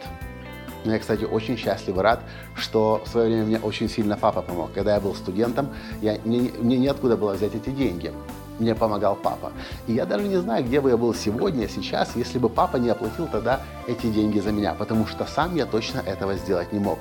Но 0.84 0.92
я, 0.92 0.98
кстати, 0.98 1.24
очень 1.24 1.56
счастлив 1.56 1.96
и 1.96 2.00
рад, 2.00 2.22
что 2.54 3.02
в 3.04 3.08
свое 3.08 3.26
время 3.26 3.44
мне 3.44 3.58
очень 3.58 3.88
сильно 3.88 4.16
папа 4.16 4.40
помог. 4.40 4.72
Когда 4.72 4.94
я 4.94 5.00
был 5.00 5.14
студентом, 5.14 5.70
я, 6.00 6.18
мне, 6.24 6.52
мне 6.58 6.78
неоткуда 6.78 7.16
было 7.16 7.34
взять 7.34 7.54
эти 7.54 7.70
деньги 7.70 8.12
мне 8.58 8.74
помогал 8.74 9.16
папа. 9.16 9.52
И 9.86 9.92
я 9.92 10.06
даже 10.06 10.26
не 10.26 10.36
знаю, 10.36 10.64
где 10.64 10.80
бы 10.80 10.90
я 10.90 10.96
был 10.96 11.14
сегодня, 11.14 11.68
сейчас, 11.68 12.16
если 12.16 12.38
бы 12.38 12.48
папа 12.48 12.76
не 12.76 12.88
оплатил 12.88 13.26
тогда 13.26 13.60
эти 13.86 14.06
деньги 14.06 14.38
за 14.38 14.52
меня, 14.52 14.74
потому 14.74 15.06
что 15.06 15.24
сам 15.26 15.54
я 15.54 15.66
точно 15.66 16.00
этого 16.00 16.34
сделать 16.34 16.72
не 16.72 16.78
мог. 16.78 16.98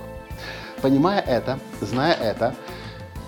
Понимая 0.82 1.22
это, 1.22 1.60
зная 1.82 2.14
это, 2.14 2.56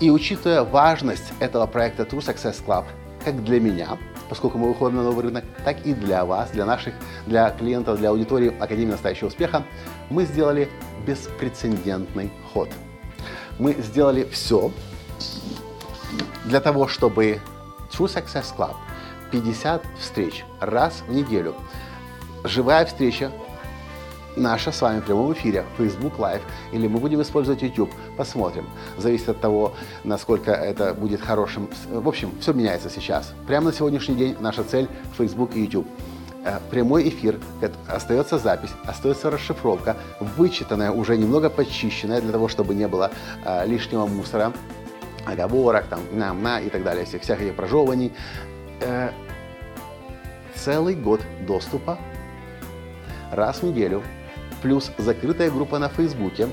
и 0.00 0.10
учитывая 0.10 0.62
важность 0.62 1.32
этого 1.40 1.66
проекта 1.66 2.04
True 2.04 2.20
Success 2.20 2.64
Club, 2.64 2.84
как 3.24 3.42
для 3.42 3.60
меня, 3.60 3.98
поскольку 4.28 4.58
мы 4.58 4.68
выходим 4.68 4.96
на 4.96 5.02
новый 5.02 5.24
рынок, 5.24 5.44
так 5.64 5.84
и 5.84 5.94
для 5.94 6.24
вас, 6.24 6.50
для 6.50 6.64
наших, 6.64 6.94
для 7.26 7.50
клиентов, 7.50 7.98
для 7.98 8.10
аудитории 8.10 8.54
Академии 8.60 8.92
настоящего 8.92 9.28
успеха, 9.28 9.64
мы 10.10 10.24
сделали 10.24 10.68
беспрецедентный 11.06 12.30
ход. 12.52 12.68
Мы 13.58 13.74
сделали 13.74 14.24
все 14.30 14.70
для 16.44 16.60
того, 16.60 16.86
чтобы 16.86 17.40
True 17.90 18.06
Success 18.06 18.46
Club. 18.56 18.74
50 19.30 19.82
встреч 19.98 20.44
раз 20.60 21.02
в 21.06 21.12
неделю. 21.12 21.54
Живая 22.44 22.86
встреча 22.86 23.30
наша 24.38 24.72
с 24.72 24.80
вами 24.80 25.00
в 25.00 25.04
прямом 25.04 25.32
эфире, 25.32 25.64
Facebook 25.76 26.18
Live, 26.18 26.42
или 26.72 26.86
мы 26.86 26.98
будем 27.00 27.20
использовать 27.20 27.62
YouTube. 27.62 27.90
Посмотрим. 28.16 28.66
Зависит 28.96 29.28
от 29.28 29.40
того, 29.40 29.72
насколько 30.04 30.52
это 30.52 30.94
будет 30.94 31.20
хорошим. 31.20 31.68
В 31.90 32.08
общем, 32.08 32.32
все 32.40 32.52
меняется 32.52 32.88
сейчас. 32.90 33.34
Прямо 33.46 33.66
на 33.66 33.72
сегодняшний 33.72 34.14
день 34.14 34.36
наша 34.40 34.64
цель 34.64 34.88
Facebook 35.16 35.54
и 35.54 35.60
YouTube. 35.62 35.86
Э, 36.44 36.60
прямой 36.70 37.08
эфир, 37.08 37.40
остается 37.88 38.38
запись, 38.38 38.70
остается 38.84 39.30
расшифровка, 39.30 39.96
вычитанная, 40.36 40.92
уже 40.92 41.16
немного 41.16 41.50
почищенная 41.50 42.20
для 42.20 42.32
того, 42.32 42.48
чтобы 42.48 42.74
не 42.74 42.86
было 42.86 43.10
э, 43.44 43.66
лишнего 43.66 44.06
мусора 44.06 44.52
оговорок, 45.24 45.86
там, 45.86 46.00
на, 46.12 46.32
на 46.32 46.60
и 46.60 46.68
так 46.68 46.82
далее, 46.82 47.04
всех, 47.04 47.40
этих 47.40 47.54
прожевываний. 47.54 48.12
Э, 48.80 49.10
целый 50.54 50.94
год 50.94 51.20
доступа 51.46 51.98
раз 53.32 53.58
в 53.58 53.62
неделю, 53.64 54.02
плюс 54.62 54.90
закрытая 54.98 55.50
группа 55.50 55.78
на 55.78 55.88
Фейсбуке. 55.88 56.48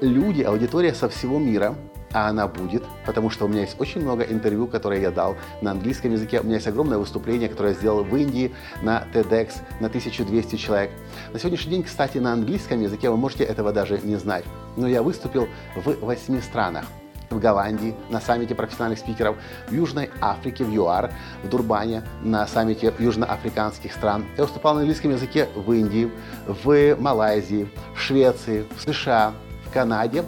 Люди, 0.00 0.42
аудитория 0.42 0.94
со 0.94 1.08
всего 1.08 1.38
мира, 1.38 1.74
а 2.12 2.28
она 2.28 2.46
будет, 2.46 2.82
потому 3.04 3.30
что 3.30 3.46
у 3.46 3.48
меня 3.48 3.62
есть 3.62 3.78
очень 3.78 4.00
много 4.00 4.22
интервью, 4.24 4.66
которые 4.66 5.02
я 5.02 5.10
дал 5.10 5.36
на 5.60 5.72
английском 5.72 6.12
языке. 6.12 6.40
У 6.40 6.44
меня 6.44 6.54
есть 6.54 6.66
огромное 6.66 6.98
выступление, 6.98 7.48
которое 7.48 7.72
я 7.72 7.78
сделал 7.78 8.04
в 8.04 8.16
Индии 8.16 8.54
на 8.82 9.04
TEDx 9.12 9.54
на 9.80 9.88
1200 9.88 10.56
человек. 10.56 10.90
На 11.32 11.38
сегодняшний 11.38 11.72
день, 11.72 11.82
кстати, 11.82 12.18
на 12.18 12.32
английском 12.32 12.80
языке 12.80 13.10
вы 13.10 13.16
можете 13.16 13.44
этого 13.44 13.72
даже 13.72 13.98
не 13.98 14.16
знать. 14.16 14.44
Но 14.76 14.86
я 14.86 15.02
выступил 15.02 15.48
в 15.74 16.04
восьми 16.04 16.40
странах 16.40 16.86
в 17.30 17.38
Голландии 17.38 17.94
на 18.10 18.20
саммите 18.20 18.54
профессиональных 18.54 18.98
спикеров, 18.98 19.36
в 19.68 19.72
Южной 19.72 20.10
Африке, 20.20 20.64
в 20.64 20.72
ЮАР, 20.72 21.12
в 21.42 21.48
Дурбане 21.48 22.02
на 22.22 22.46
саммите 22.46 22.92
южноафриканских 22.98 23.92
стран. 23.92 24.24
Я 24.36 24.44
выступал 24.44 24.74
на 24.74 24.80
английском 24.80 25.10
языке 25.10 25.48
в 25.54 25.72
Индии, 25.72 26.10
в 26.46 26.96
Малайзии, 26.96 27.68
в 27.94 28.00
Швеции, 28.00 28.66
в 28.76 28.80
США, 28.80 29.32
в 29.66 29.72
Канаде, 29.72 30.24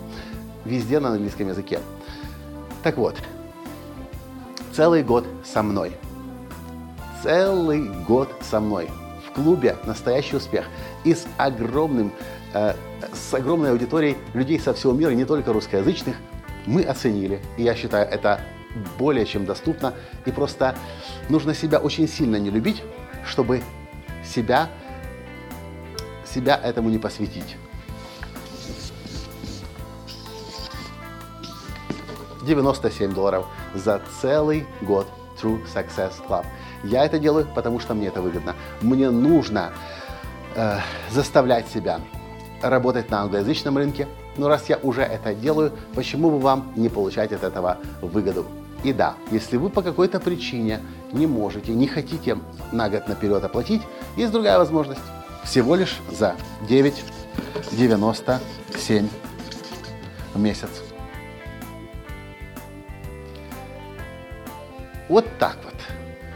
везде 0.64 1.00
на 1.00 1.10
английском 1.10 1.48
языке. 1.48 1.80
Так 2.82 2.96
вот, 2.96 3.16
целый 4.72 5.02
год 5.02 5.26
со 5.44 5.62
мной. 5.62 5.92
Целый 7.22 7.88
год 8.06 8.28
со 8.40 8.60
мной. 8.60 8.88
В 9.28 9.32
клубе 9.32 9.76
«Настоящий 9.84 10.36
успех» 10.36 10.66
и 11.04 11.14
с 11.14 11.26
огромным, 11.36 12.12
э, 12.54 12.74
с 13.12 13.34
огромной 13.34 13.72
аудиторией 13.72 14.16
людей 14.34 14.58
со 14.60 14.72
всего 14.72 14.92
мира, 14.92 15.10
не 15.10 15.24
только 15.24 15.52
русскоязычных, 15.52 16.16
мы 16.68 16.82
оценили, 16.82 17.40
и 17.56 17.62
я 17.62 17.74
считаю, 17.74 18.06
это 18.06 18.40
более 18.98 19.24
чем 19.24 19.46
доступно, 19.46 19.94
и 20.26 20.30
просто 20.30 20.76
нужно 21.28 21.54
себя 21.54 21.78
очень 21.78 22.06
сильно 22.06 22.36
не 22.36 22.50
любить, 22.50 22.82
чтобы 23.24 23.62
себя, 24.22 24.68
себя 26.26 26.60
этому 26.62 26.90
не 26.90 26.98
посвятить. 26.98 27.56
97 32.42 33.12
долларов 33.14 33.46
за 33.74 34.00
целый 34.20 34.66
год 34.82 35.06
True 35.40 35.60
Success 35.74 36.12
Club. 36.26 36.44
Я 36.84 37.04
это 37.04 37.18
делаю, 37.18 37.46
потому 37.54 37.80
что 37.80 37.94
мне 37.94 38.08
это 38.08 38.22
выгодно. 38.22 38.54
Мне 38.80 39.10
нужно 39.10 39.72
э, 40.54 40.78
заставлять 41.10 41.68
себя 41.68 42.00
работать 42.62 43.10
на 43.10 43.22
англоязычном 43.22 43.76
рынке. 43.76 44.06
Но 44.38 44.48
раз 44.48 44.68
я 44.68 44.78
уже 44.78 45.02
это 45.02 45.34
делаю, 45.34 45.72
почему 45.94 46.30
бы 46.30 46.38
вам 46.38 46.72
не 46.76 46.88
получать 46.88 47.32
от 47.32 47.42
этого 47.42 47.78
выгоду? 48.00 48.46
И 48.84 48.92
да, 48.92 49.16
если 49.32 49.56
вы 49.56 49.70
по 49.70 49.82
какой-то 49.82 50.20
причине 50.20 50.78
не 51.12 51.26
можете, 51.26 51.72
не 51.72 51.88
хотите 51.88 52.38
на 52.70 52.88
год 52.88 53.08
наперед 53.08 53.42
оплатить, 53.42 53.82
есть 54.16 54.30
другая 54.32 54.58
возможность. 54.58 55.00
Всего 55.44 55.74
лишь 55.74 55.98
за 56.12 56.36
9,97 56.68 59.08
в 60.34 60.40
месяц. 60.40 60.70
Вот 65.08 65.26
так 65.38 65.56
вот. 65.64 65.74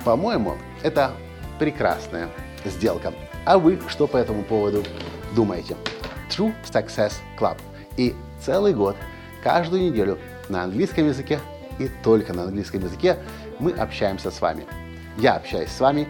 По-моему, 0.05 0.57
это 0.83 1.13
прекрасная 1.61 2.29
сделка. 2.65 3.13
А 3.45 3.59
вы 3.59 3.79
что 3.89 4.09
по 4.09 4.17
этому 4.17 4.43
поводу 4.43 4.83
думаете? 5.37 5.77
True 6.29 6.53
Success 6.65 7.13
Club. 7.39 7.57
И 7.97 8.15
целый 8.45 8.75
год, 8.75 8.97
каждую 9.43 9.83
неделю 9.83 10.19
на 10.49 10.65
английском 10.65 11.07
языке 11.07 11.41
и 11.79 11.89
только 12.03 12.33
на 12.33 12.45
английском 12.45 12.83
языке 12.83 13.19
мы 13.59 13.73
общаемся 13.73 14.31
с 14.31 14.41
вами. 14.41 14.67
Я 15.19 15.35
общаюсь 15.35 15.71
с 15.71 15.81
вами, 15.81 16.09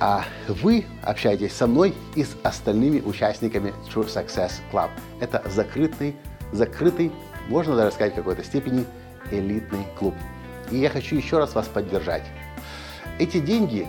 а 0.00 0.24
вы 0.48 0.84
общаетесь 1.02 1.54
со 1.54 1.66
мной 1.66 1.94
и 2.14 2.24
с 2.24 2.36
остальными 2.42 3.00
участниками 3.00 3.72
True 3.88 4.06
Success 4.06 4.52
Club. 4.72 4.90
Это 5.20 5.42
закрытый, 5.48 6.16
закрытый, 6.52 7.12
можно 7.48 7.76
даже 7.76 7.92
сказать 7.92 8.12
в 8.12 8.16
какой-то 8.16 8.44
степени, 8.44 8.84
элитный 9.30 9.86
клуб. 9.98 10.14
И 10.70 10.78
я 10.78 10.90
хочу 10.90 11.16
еще 11.16 11.38
раз 11.38 11.54
вас 11.54 11.66
поддержать. 11.68 12.24
Эти 13.18 13.38
деньги 13.38 13.86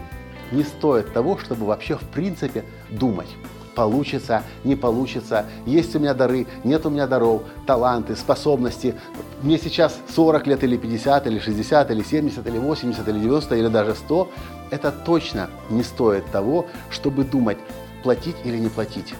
не 0.51 0.63
стоят 0.63 1.11
того, 1.11 1.37
чтобы 1.37 1.65
вообще 1.65 1.97
в 1.97 2.07
принципе 2.09 2.63
думать. 2.89 3.29
Получится, 3.77 4.41
не 4.63 4.75
получится, 4.75 5.45
есть 5.67 5.95
у 5.95 5.99
меня 5.99 6.15
дары, 6.15 6.47
нет 6.63 6.83
у 6.87 6.89
меня 6.89 7.05
даров, 7.05 7.43
таланты, 7.67 8.15
способности. 8.15 8.95
Мне 9.43 9.59
сейчас 9.59 9.99
40 10.15 10.47
лет 10.47 10.63
или 10.63 10.77
50, 10.77 11.27
или 11.27 11.37
60, 11.37 11.91
или 11.91 12.01
70, 12.01 12.47
или 12.47 12.57
80, 12.57 13.07
или 13.07 13.19
90, 13.19 13.55
или 13.55 13.67
даже 13.67 13.93
100. 13.93 14.29
Это 14.71 14.91
точно 14.91 15.51
не 15.69 15.83
стоит 15.83 16.25
того, 16.31 16.65
чтобы 16.89 17.23
думать, 17.23 17.59
платить 18.01 18.35
или 18.43 18.57
не 18.57 18.69
платить. 18.69 19.13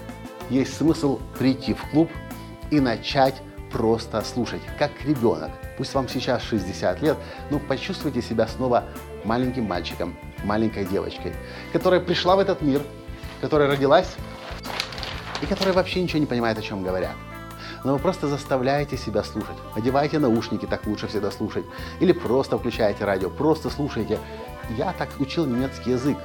Есть 0.50 0.76
смысл 0.76 1.20
прийти 1.38 1.74
в 1.74 1.90
клуб 1.92 2.10
и 2.72 2.80
начать 2.80 3.36
просто 3.70 4.20
слушать, 4.22 4.62
как 4.76 4.90
ребенок. 5.04 5.52
Пусть 5.76 5.94
вам 5.94 6.08
сейчас 6.08 6.42
60 6.42 7.00
лет, 7.00 7.16
но 7.52 7.60
почувствуйте 7.60 8.22
себя 8.22 8.48
снова 8.48 8.82
маленьким 9.24 9.66
мальчиком, 9.66 10.16
маленькой 10.42 10.84
девочкой, 10.84 11.32
которая 11.72 12.00
пришла 12.00 12.34
в 12.34 12.40
этот 12.40 12.60
мир, 12.60 12.82
которая 13.40 13.70
родилась 13.70 14.16
и 15.42 15.46
которая 15.46 15.74
вообще 15.74 16.02
ничего 16.02 16.18
не 16.18 16.26
понимает, 16.26 16.58
о 16.58 16.62
чем 16.62 16.82
говорят. 16.82 17.14
Но 17.84 17.92
вы 17.92 17.98
просто 17.98 18.28
заставляете 18.28 18.96
себя 18.96 19.22
слушать. 19.22 19.56
Одевайте 19.74 20.18
наушники, 20.18 20.66
так 20.66 20.86
лучше 20.86 21.06
всегда 21.06 21.30
слушать. 21.30 21.64
Или 22.00 22.12
просто 22.12 22.58
включаете 22.58 23.04
радио, 23.04 23.30
просто 23.30 23.70
слушайте. 23.70 24.18
Я 24.76 24.92
так 24.92 25.08
учил 25.18 25.46
немецкий 25.46 25.92
язык. 25.92 26.18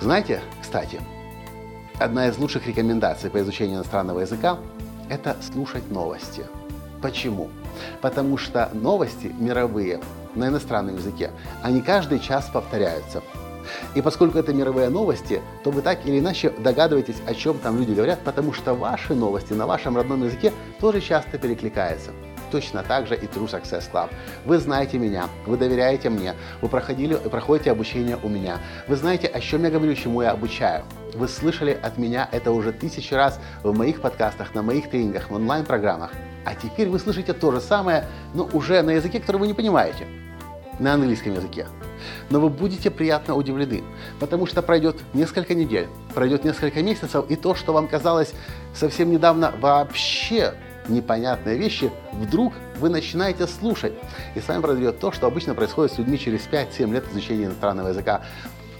Знаете, 0.00 0.42
кстати, 0.60 1.00
одна 1.98 2.28
из 2.28 2.36
лучших 2.38 2.66
рекомендаций 2.66 3.30
по 3.30 3.40
изучению 3.40 3.76
иностранного 3.76 4.20
языка– 4.20 4.58
это 5.08 5.36
слушать 5.40 5.90
новости. 5.90 6.46
Почему? 7.00 7.50
Потому 8.00 8.38
что 8.38 8.70
новости 8.72 9.32
мировые 9.38 10.00
на 10.34 10.48
иностранном 10.48 10.96
языке, 10.96 11.30
они 11.62 11.80
каждый 11.80 12.18
час 12.18 12.50
повторяются. 12.52 13.22
И 13.94 14.02
поскольку 14.02 14.38
это 14.38 14.52
мировые 14.52 14.88
новости, 14.88 15.40
то 15.62 15.70
вы 15.70 15.82
так 15.82 16.06
или 16.06 16.18
иначе 16.18 16.50
догадываетесь, 16.50 17.16
о 17.26 17.34
чем 17.34 17.58
там 17.58 17.78
люди 17.78 17.92
говорят, 17.92 18.20
потому 18.24 18.52
что 18.52 18.74
ваши 18.74 19.14
новости 19.14 19.52
на 19.52 19.66
вашем 19.66 19.96
родном 19.96 20.24
языке 20.24 20.52
тоже 20.80 21.00
часто 21.00 21.38
перекликаются. 21.38 22.10
Точно 22.50 22.84
так 22.84 23.08
же 23.08 23.16
и 23.16 23.26
True 23.26 23.50
Success 23.50 23.90
Club. 23.92 24.10
Вы 24.44 24.58
знаете 24.58 24.98
меня, 24.98 25.28
вы 25.46 25.56
доверяете 25.56 26.08
мне, 26.08 26.34
вы 26.60 26.68
проходили, 26.68 27.16
проходите 27.16 27.72
обучение 27.72 28.16
у 28.22 28.28
меня. 28.28 28.58
Вы 28.86 28.96
знаете, 28.96 29.26
о 29.26 29.40
чем 29.40 29.64
я 29.64 29.70
говорю, 29.70 29.94
чему 29.94 30.22
я 30.22 30.30
обучаю. 30.30 30.84
Вы 31.14 31.26
слышали 31.26 31.76
от 31.82 31.98
меня 31.98 32.28
это 32.30 32.52
уже 32.52 32.72
тысячи 32.72 33.12
раз 33.14 33.40
в 33.62 33.76
моих 33.76 34.00
подкастах, 34.00 34.54
на 34.54 34.62
моих 34.62 34.88
тренингах, 34.90 35.30
в 35.30 35.34
онлайн-программах. 35.34 36.12
А 36.44 36.54
теперь 36.54 36.88
вы 36.88 36.98
слышите 36.98 37.32
то 37.32 37.50
же 37.50 37.60
самое, 37.60 38.04
но 38.34 38.48
уже 38.52 38.82
на 38.82 38.90
языке, 38.90 39.18
который 39.18 39.38
вы 39.38 39.46
не 39.46 39.54
понимаете, 39.54 40.06
на 40.78 40.94
английском 40.94 41.34
языке. 41.34 41.66
Но 42.30 42.40
вы 42.40 42.48
будете 42.48 42.90
приятно 42.90 43.34
удивлены, 43.34 43.82
потому 44.20 44.46
что 44.46 44.62
пройдет 44.62 44.96
несколько 45.14 45.54
недель, 45.54 45.88
пройдет 46.14 46.44
несколько 46.44 46.82
месяцев, 46.82 47.24
и 47.28 47.36
то, 47.36 47.54
что 47.54 47.72
вам 47.72 47.88
казалось 47.88 48.34
совсем 48.74 49.10
недавно 49.10 49.54
вообще 49.60 50.54
непонятные 50.88 51.56
вещи, 51.56 51.90
вдруг 52.12 52.52
вы 52.78 52.90
начинаете 52.90 53.46
слушать. 53.46 53.94
И 54.34 54.40
с 54.40 54.48
вами 54.48 54.60
произойдет 54.60 54.98
то, 54.98 55.12
что 55.12 55.26
обычно 55.26 55.54
происходит 55.54 55.92
с 55.92 55.98
людьми 55.98 56.18
через 56.18 56.42
5-7 56.46 56.92
лет 56.92 57.04
изучения 57.10 57.46
иностранного 57.46 57.88
языка 57.88 58.22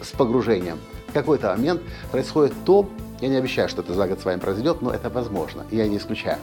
с 0.02 0.10
погружением. 0.10 0.78
В 1.08 1.12
какой-то 1.12 1.48
момент 1.48 1.80
происходит 2.10 2.52
то, 2.66 2.88
я 3.20 3.28
не 3.28 3.36
обещаю, 3.36 3.68
что 3.68 3.80
это 3.80 3.94
за 3.94 4.06
год 4.06 4.20
с 4.20 4.24
вами 4.24 4.38
произойдет, 4.38 4.82
но 4.82 4.90
это 4.90 5.08
возможно, 5.08 5.64
я 5.70 5.86
не 5.86 5.96
исключаю 5.96 6.38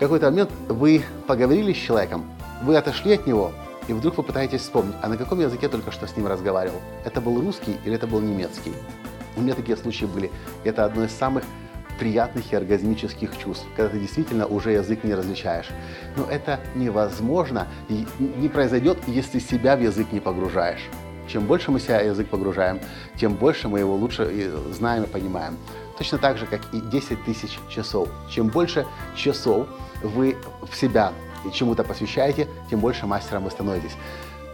какой-то 0.00 0.30
момент 0.30 0.50
вы 0.66 1.02
поговорили 1.26 1.74
с 1.74 1.76
человеком, 1.76 2.24
вы 2.62 2.76
отошли 2.76 3.12
от 3.12 3.26
него, 3.26 3.52
и 3.90 3.92
вдруг 3.92 4.18
вы 4.18 4.22
пытаетесь 4.22 4.60
вспомнить, 4.60 4.94
а 5.02 5.08
на 5.08 5.16
каком 5.16 5.40
языке 5.40 5.68
только 5.68 5.90
что 5.90 6.06
с 6.06 6.16
ним 6.16 6.28
разговаривал? 6.28 6.80
Это 7.04 7.20
был 7.20 7.40
русский 7.40 7.76
или 7.84 7.96
это 7.96 8.06
был 8.06 8.20
немецкий? 8.20 8.72
У 9.36 9.40
меня 9.40 9.54
такие 9.54 9.76
случаи 9.76 10.04
были. 10.04 10.30
Это 10.62 10.84
одно 10.84 11.02
из 11.02 11.10
самых 11.10 11.42
приятных 11.98 12.52
и 12.52 12.56
оргазмических 12.56 13.36
чувств, 13.36 13.66
когда 13.74 13.90
ты 13.90 13.98
действительно 13.98 14.46
уже 14.46 14.70
язык 14.70 15.02
не 15.02 15.12
различаешь. 15.12 15.66
Но 16.16 16.24
это 16.26 16.60
невозможно 16.76 17.66
и 17.88 18.06
не 18.20 18.48
произойдет, 18.48 18.98
если 19.08 19.40
себя 19.40 19.76
в 19.76 19.80
язык 19.80 20.12
не 20.12 20.20
погружаешь. 20.20 20.88
Чем 21.26 21.46
больше 21.46 21.72
мы 21.72 21.80
себя 21.80 22.00
в 22.00 22.06
язык 22.06 22.28
погружаем, 22.28 22.78
тем 23.16 23.34
больше 23.34 23.66
мы 23.66 23.80
его 23.80 23.96
лучше 23.96 24.52
знаем 24.70 25.02
и 25.02 25.06
понимаем. 25.08 25.56
Точно 25.98 26.18
так 26.18 26.38
же, 26.38 26.46
как 26.46 26.60
и 26.72 26.80
10 26.80 27.24
тысяч 27.24 27.58
часов. 27.68 28.08
Чем 28.30 28.50
больше 28.50 28.86
часов 29.16 29.66
вы 30.04 30.36
в 30.62 30.76
себя 30.76 31.12
чему-то 31.52 31.84
посвящаете, 31.84 32.48
тем 32.68 32.80
больше 32.80 33.06
мастером 33.06 33.44
вы 33.44 33.50
становитесь. 33.50 33.96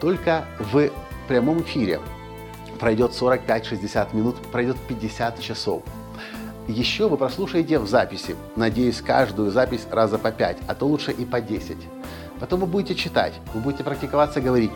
Только 0.00 0.44
в 0.58 0.90
прямом 1.28 1.62
эфире 1.62 2.00
пройдет 2.78 3.12
45-60 3.12 4.14
минут, 4.14 4.36
пройдет 4.52 4.76
50 4.88 5.40
часов. 5.40 5.82
Еще 6.68 7.08
вы 7.08 7.16
прослушаете 7.16 7.78
в 7.78 7.86
записи, 7.86 8.34
надеюсь, 8.56 9.00
каждую 9.00 9.50
запись 9.52 9.86
раза 9.90 10.18
по 10.18 10.32
5, 10.32 10.58
а 10.66 10.74
то 10.74 10.86
лучше 10.86 11.12
и 11.12 11.24
по 11.24 11.40
10. 11.40 11.76
Потом 12.40 12.60
вы 12.60 12.66
будете 12.66 12.94
читать, 12.94 13.34
вы 13.54 13.60
будете 13.60 13.84
практиковаться 13.84 14.40
говорить. 14.40 14.72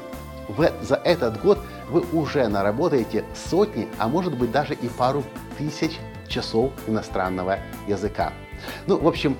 В, 0.49 0.70
за 0.83 0.94
этот 0.96 1.40
год 1.42 1.59
вы 1.90 2.03
уже 2.12 2.46
наработаете 2.49 3.25
сотни, 3.35 3.88
а 3.99 4.09
может 4.09 4.37
быть 4.37 4.51
даже 4.51 4.75
и 4.75 4.88
пару 4.88 5.25
тысяч 5.59 5.99
часов 6.29 6.73
иностранного 6.87 7.59
языка. 7.87 8.33
Ну, 8.87 8.99
в 8.99 9.07
общем, 9.07 9.37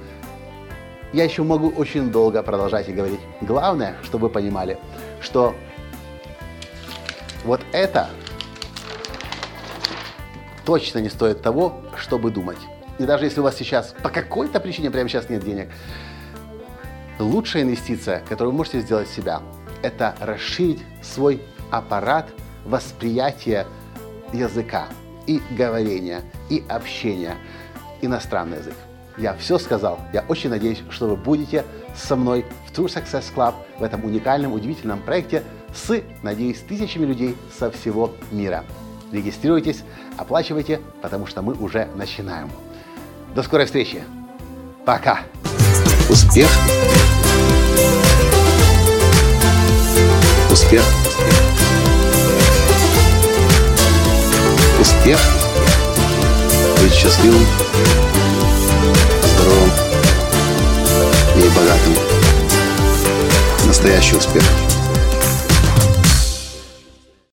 я 1.12 1.25
еще 1.25 1.42
могу 1.42 1.70
очень 1.70 2.11
долго 2.11 2.42
продолжать 2.42 2.88
и 2.88 2.92
говорить. 2.92 3.20
Главное, 3.40 3.96
чтобы 4.03 4.29
вы 4.29 4.35
понимали, 4.35 4.79
что 5.20 5.55
вот 7.44 7.61
это 7.73 8.09
точно 10.64 10.99
не 10.99 11.09
стоит 11.09 11.42
того, 11.42 11.81
чтобы 11.96 12.31
думать. 12.31 12.59
И 12.99 13.05
даже 13.05 13.25
если 13.25 13.40
у 13.40 13.42
вас 13.42 13.57
сейчас 13.57 13.94
по 14.03 14.11
какой-то 14.11 14.61
причине 14.61 14.90
прямо 14.90 15.09
сейчас 15.09 15.29
нет 15.29 15.42
денег, 15.42 15.70
лучшая 17.18 17.62
инвестиция, 17.62 18.20
которую 18.29 18.53
вы 18.53 18.59
можете 18.59 18.81
сделать 18.81 19.09
себя, 19.09 19.42
это 19.83 20.14
расширить 20.20 20.83
свой 21.03 21.42
аппарат 21.70 22.29
восприятия 22.64 23.66
языка 24.33 24.87
и 25.27 25.40
говорения, 25.57 26.23
и 26.51 26.62
общения. 26.68 27.37
Иностранный 28.03 28.59
язык. 28.59 28.75
Я 29.20 29.35
все 29.35 29.59
сказал. 29.59 30.00
Я 30.12 30.24
очень 30.28 30.50
надеюсь, 30.50 30.83
что 30.88 31.09
вы 31.09 31.16
будете 31.16 31.64
со 31.94 32.16
мной 32.16 32.44
в 32.66 32.76
True 32.76 32.87
Success 32.87 33.24
Club 33.35 33.54
в 33.78 33.83
этом 33.83 34.04
уникальном, 34.04 34.52
удивительном 34.52 35.00
проекте 35.00 35.42
с, 35.74 36.02
надеюсь, 36.22 36.61
тысячами 36.61 37.04
людей 37.04 37.37
со 37.56 37.70
всего 37.70 38.12
мира. 38.30 38.64
Регистрируйтесь, 39.12 39.83
оплачивайте, 40.16 40.80
потому 41.02 41.26
что 41.26 41.42
мы 41.42 41.54
уже 41.54 41.88
начинаем. 41.96 42.50
До 43.35 43.42
скорой 43.42 43.66
встречи. 43.66 44.02
Пока. 44.87 45.20
Успех. 46.09 46.48
Успех. 50.50 50.83
Успех. 54.80 55.20
Быть 56.80 56.92
счастливым, 56.94 57.44
здоровым 59.50 59.70
и 61.36 61.48
богатым. 61.48 61.94
Настоящий 63.66 64.16
успех. 64.16 64.69